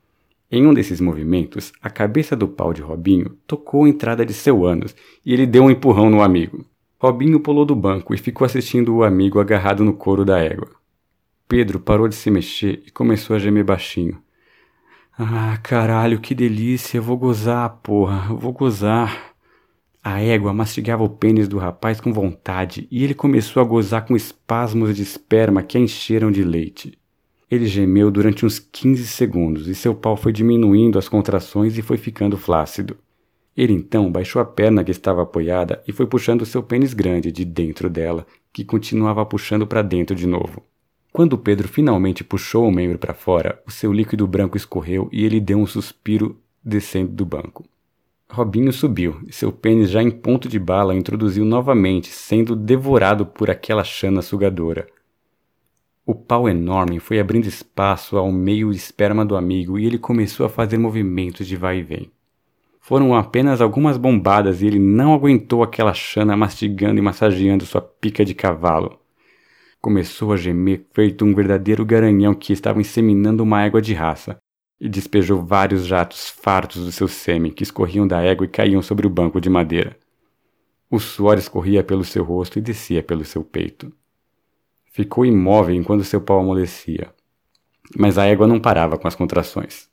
Em 0.52 0.66
um 0.66 0.74
desses 0.74 1.00
movimentos, 1.00 1.72
a 1.80 1.92
cabeça 1.92 2.36
do 2.36 2.48
pau 2.48 2.74
de 2.74 2.82
Robinho 2.82 3.38
tocou 3.46 3.86
a 3.86 3.90
entrada 3.90 4.26
de 4.26 4.34
seu 4.34 4.66
ânus 4.66 4.96
e 5.24 5.32
ele 5.32 5.46
deu 5.46 5.64
um 5.64 5.70
empurrão 5.70 6.10
no 6.10 6.24
amigo. 6.24 6.66
Robinho 7.00 7.40
pulou 7.40 7.66
do 7.66 7.76
banco 7.76 8.16
e 8.16 8.18
ficou 8.18 8.46
assistindo 8.46 8.96
o 8.96 9.04
amigo 9.04 9.40
agarrado 9.40 9.86
no 9.86 9.94
couro 9.94 10.26
da 10.26 10.40
égua. 10.40 10.70
Pedro 11.48 11.80
parou 11.80 12.08
de 12.08 12.16
se 12.16 12.32
mexer 12.32 12.84
e 12.86 12.92
começou 12.92 13.36
a 13.36 13.40
gemer 13.40 13.64
baixinho. 13.64 14.22
Ah, 15.18 15.58
caralho, 15.62 16.20
que 16.20 16.36
delícia, 16.36 17.00
vou 17.00 17.18
gozar, 17.18 17.70
porra, 17.84 18.34
vou 18.34 18.52
gozar. 18.52 19.34
A 20.04 20.22
égua 20.22 20.54
mastigava 20.54 21.04
o 21.04 21.10
pênis 21.10 21.48
do 21.48 21.58
rapaz 21.58 22.02
com 22.02 22.12
vontade 22.12 22.88
e 22.90 23.04
ele 23.04 23.14
começou 23.14 23.62
a 23.62 23.66
gozar 23.66 24.06
com 24.06 24.16
espasmos 24.16 24.96
de 24.96 25.04
esperma 25.04 25.64
que 25.64 25.78
a 25.78 25.82
encheram 25.82 26.32
de 26.32 26.44
leite. 26.44 26.99
Ele 27.50 27.66
gemeu 27.66 28.12
durante 28.12 28.46
uns 28.46 28.60
15 28.60 29.08
segundos 29.08 29.68
e 29.68 29.74
seu 29.74 29.96
pau 29.96 30.16
foi 30.16 30.32
diminuindo 30.32 31.00
as 31.00 31.10
contrações 31.10 31.78
e 31.78 31.82
foi 31.82 31.98
ficando 31.98 32.38
flácido. 32.38 32.96
Ele 33.58 33.74
então 33.74 34.12
baixou 34.12 34.42
a 34.42 34.46
perna 34.46 34.84
que 34.84 34.92
estava 34.92 35.24
apoiada 35.24 35.82
e 35.88 35.92
foi 35.92 36.06
puxando 36.06 36.46
seu 36.46 36.62
pênis 36.62 36.94
grande 36.94 37.32
de 37.32 37.44
dentro 37.44 37.90
dela, 37.90 38.26
que 38.54 38.64
continuava 38.64 39.26
puxando 39.26 39.66
para 39.66 39.82
dentro 39.82 40.16
de 40.16 40.28
novo. 40.28 40.64
Quando 41.12 41.38
Pedro 41.38 41.68
finalmente 41.68 42.24
puxou 42.24 42.68
o 42.68 42.72
membro 42.72 43.00
para 43.00 43.16
fora, 43.16 43.62
o 43.66 43.72
seu 43.72 43.92
líquido 43.92 44.28
branco 44.28 44.56
escorreu 44.56 45.10
e 45.12 45.26
ele 45.26 45.40
deu 45.40 45.58
um 45.58 45.66
suspiro 45.66 46.40
descendo 46.64 47.12
do 47.12 47.26
banco. 47.26 47.66
Robinho 48.32 48.72
subiu, 48.72 49.20
e 49.28 49.34
seu 49.34 49.52
pênis 49.52 49.90
já 49.90 50.04
em 50.04 50.12
ponto 50.12 50.48
de 50.48 50.60
bala 50.60 50.96
introduziu 50.96 51.44
novamente, 51.44 52.10
sendo 52.10 52.56
devorado 52.56 53.26
por 53.26 53.50
aquela 53.50 53.84
chana 53.84 54.22
sugadora. 54.22 54.88
O 56.12 56.16
pau 56.16 56.50
enorme 56.50 57.00
foi 57.00 57.20
abrindo 57.20 57.46
espaço 57.46 58.18
ao 58.18 58.32
meio 58.32 58.72
esperma 58.72 59.24
do 59.24 59.38
amigo 59.38 59.78
e 59.78 59.86
ele 59.86 60.00
começou 60.00 60.44
a 60.44 60.50
fazer 60.50 60.76
movimentos 60.76 61.46
de 61.46 61.56
vai 61.56 61.78
e 61.78 61.84
vem. 61.84 62.12
Foram 62.80 63.14
apenas 63.14 63.62
algumas 63.62 63.96
bombadas 63.96 64.64
e 64.64 64.66
ele 64.66 64.80
não 64.80 65.14
aguentou 65.14 65.62
aquela 65.62 65.94
chana 65.94 66.36
mastigando 66.36 66.98
e 66.98 67.02
massageando 67.04 67.64
sua 67.64 67.80
pica 67.80 68.26
de 68.26 68.34
cavalo. 68.34 69.00
Começou 69.80 70.34
a 70.34 70.36
gemer 70.36 70.84
feito 70.96 71.24
um 71.24 71.36
verdadeiro 71.36 71.86
garanhão 71.86 72.34
que 72.34 72.54
estava 72.54 72.82
inseminando 72.82 73.44
uma 73.44 73.64
égua 73.64 73.80
de 73.80 73.94
raça, 73.94 74.36
e 74.82 74.90
despejou 74.90 75.46
vários 75.46 75.86
jatos 75.86 76.28
fartos 76.28 76.84
do 76.84 76.92
seu 76.92 77.08
sêmen 77.08 77.52
que 77.52 77.62
escorriam 77.62 78.08
da 78.08 78.20
égua 78.20 78.46
e 78.46 78.50
caíam 78.50 78.82
sobre 78.82 79.06
o 79.06 79.12
banco 79.12 79.40
de 79.40 79.48
madeira. 79.48 79.96
O 80.90 81.00
suor 81.00 81.38
escorria 81.38 81.84
pelo 81.84 82.04
seu 82.04 82.24
rosto 82.24 82.58
e 82.58 82.64
descia 82.64 83.04
pelo 83.04 83.24
seu 83.24 83.44
peito. 83.44 83.94
Ficou 85.00 85.26
imóvel 85.26 85.76
enquanto 85.76 86.04
seu 86.04 86.20
pau 86.20 86.42
amolecia. 86.42 87.14
Mas 87.98 88.18
a 88.18 88.26
égua 88.26 88.46
não 88.46 88.60
parava 88.60 88.98
com 88.98 89.08
as 89.08 89.16
contrações. 89.16 89.88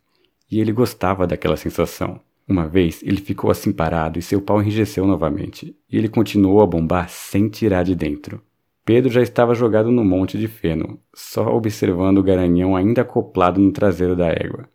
E 0.50 0.58
ele 0.58 0.72
gostava 0.72 1.28
daquela 1.28 1.56
sensação. 1.56 2.18
Uma 2.48 2.66
vez 2.66 3.04
ele 3.04 3.20
ficou 3.20 3.48
assim 3.48 3.70
parado 3.70 4.18
e 4.18 4.22
seu 4.22 4.42
pau 4.42 4.60
enrijeceu 4.60 5.06
novamente, 5.06 5.76
e 5.88 5.96
ele 5.96 6.08
continuou 6.08 6.60
a 6.60 6.66
bombar 6.66 7.08
sem 7.08 7.48
tirar 7.48 7.84
de 7.84 7.94
dentro. 7.94 8.42
Pedro 8.84 9.08
já 9.08 9.22
estava 9.22 9.54
jogado 9.54 9.92
no 9.92 10.04
monte 10.04 10.36
de 10.36 10.48
feno, 10.48 10.98
só 11.14 11.54
observando 11.54 12.18
o 12.18 12.24
garanhão 12.24 12.74
ainda 12.74 13.02
acoplado 13.02 13.60
no 13.60 13.70
traseiro 13.70 14.16
da 14.16 14.26
égua. 14.26 14.68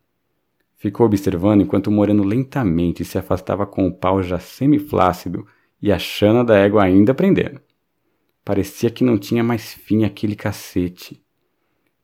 Ficou 0.77 1.07
observando 1.07 1.59
enquanto 1.59 1.87
o 1.87 1.91
moreno 1.91 2.23
lentamente 2.23 3.03
se 3.03 3.17
afastava 3.17 3.65
com 3.65 3.85
o 3.85 3.93
pau 3.93 4.23
já 4.23 4.39
semiflácido 4.39 5.45
e 5.81 5.91
a 5.91 5.99
chana 5.99 6.41
da 6.41 6.55
égua 6.55 6.83
ainda 6.83 7.13
prendendo. 7.13 7.59
Parecia 8.43 8.89
que 8.89 9.03
não 9.03 9.17
tinha 9.17 9.43
mais 9.43 9.73
fim 9.73 10.03
aquele 10.03 10.35
cacete. 10.35 11.23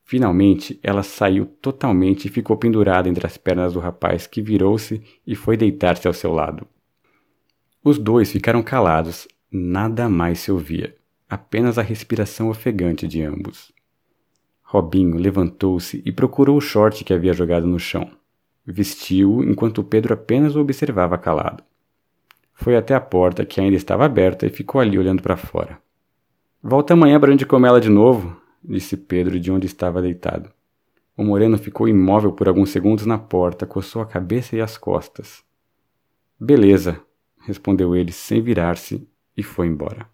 Finalmente, 0.03 0.79
ela 0.81 1.03
saiu 1.03 1.45
totalmente 1.45 2.25
e 2.25 2.29
ficou 2.29 2.55
pendurada 2.55 3.09
entre 3.09 3.25
as 3.25 3.37
pernas 3.37 3.73
do 3.73 3.79
rapaz, 3.79 4.25
que 4.25 4.41
virou-se 4.41 5.01
e 5.25 5.35
foi 5.35 5.57
deitar-se 5.57 6.07
ao 6.07 6.13
seu 6.13 6.31
lado. 6.31 6.65
Os 7.83 7.97
dois 7.97 8.31
ficaram 8.31 8.63
calados, 8.63 9.27
nada 9.51 10.07
mais 10.07 10.39
se 10.39 10.51
ouvia, 10.51 10.95
apenas 11.29 11.77
a 11.77 11.81
respiração 11.81 12.49
ofegante 12.49 13.07
de 13.07 13.21
ambos. 13.21 13.71
Robinho 14.61 15.17
levantou-se 15.17 16.01
e 16.05 16.11
procurou 16.11 16.57
o 16.57 16.61
short 16.61 17.03
que 17.03 17.13
havia 17.13 17.33
jogado 17.33 17.65
no 17.65 17.79
chão. 17.79 18.11
Vestiu-o 18.65 19.43
enquanto 19.43 19.83
Pedro 19.83 20.13
apenas 20.13 20.55
o 20.55 20.59
observava 20.59 21.17
calado. 21.17 21.63
Foi 22.53 22.75
até 22.75 22.93
a 22.93 22.99
porta, 22.99 23.45
que 23.45 23.61
ainda 23.61 23.77
estava 23.77 24.05
aberta, 24.05 24.45
e 24.45 24.49
ficou 24.49 24.81
ali 24.81 24.99
olhando 24.99 25.21
para 25.21 25.37
fora. 25.37 25.79
Volta 26.69 26.95
amanhã 26.95 27.17
para 27.17 27.31
onde 27.31 27.45
comer 27.45 27.69
ela 27.69 27.79
de 27.79 27.87
novo, 27.87 28.35
disse 28.61 28.97
Pedro 28.97 29.39
de 29.39 29.49
onde 29.49 29.65
estava 29.65 30.01
deitado. 30.01 30.51
O 31.15 31.23
moreno 31.23 31.57
ficou 31.57 31.87
imóvel 31.87 32.33
por 32.33 32.45
alguns 32.49 32.71
segundos 32.71 33.05
na 33.05 33.17
porta, 33.17 33.65
coçou 33.65 34.01
a 34.01 34.05
cabeça 34.05 34.53
e 34.53 34.59
as 34.59 34.77
costas. 34.77 35.45
Beleza, 36.37 36.99
respondeu 37.39 37.95
ele 37.95 38.11
sem 38.11 38.41
virar-se 38.41 39.07
e 39.37 39.41
foi 39.41 39.67
embora. 39.67 40.09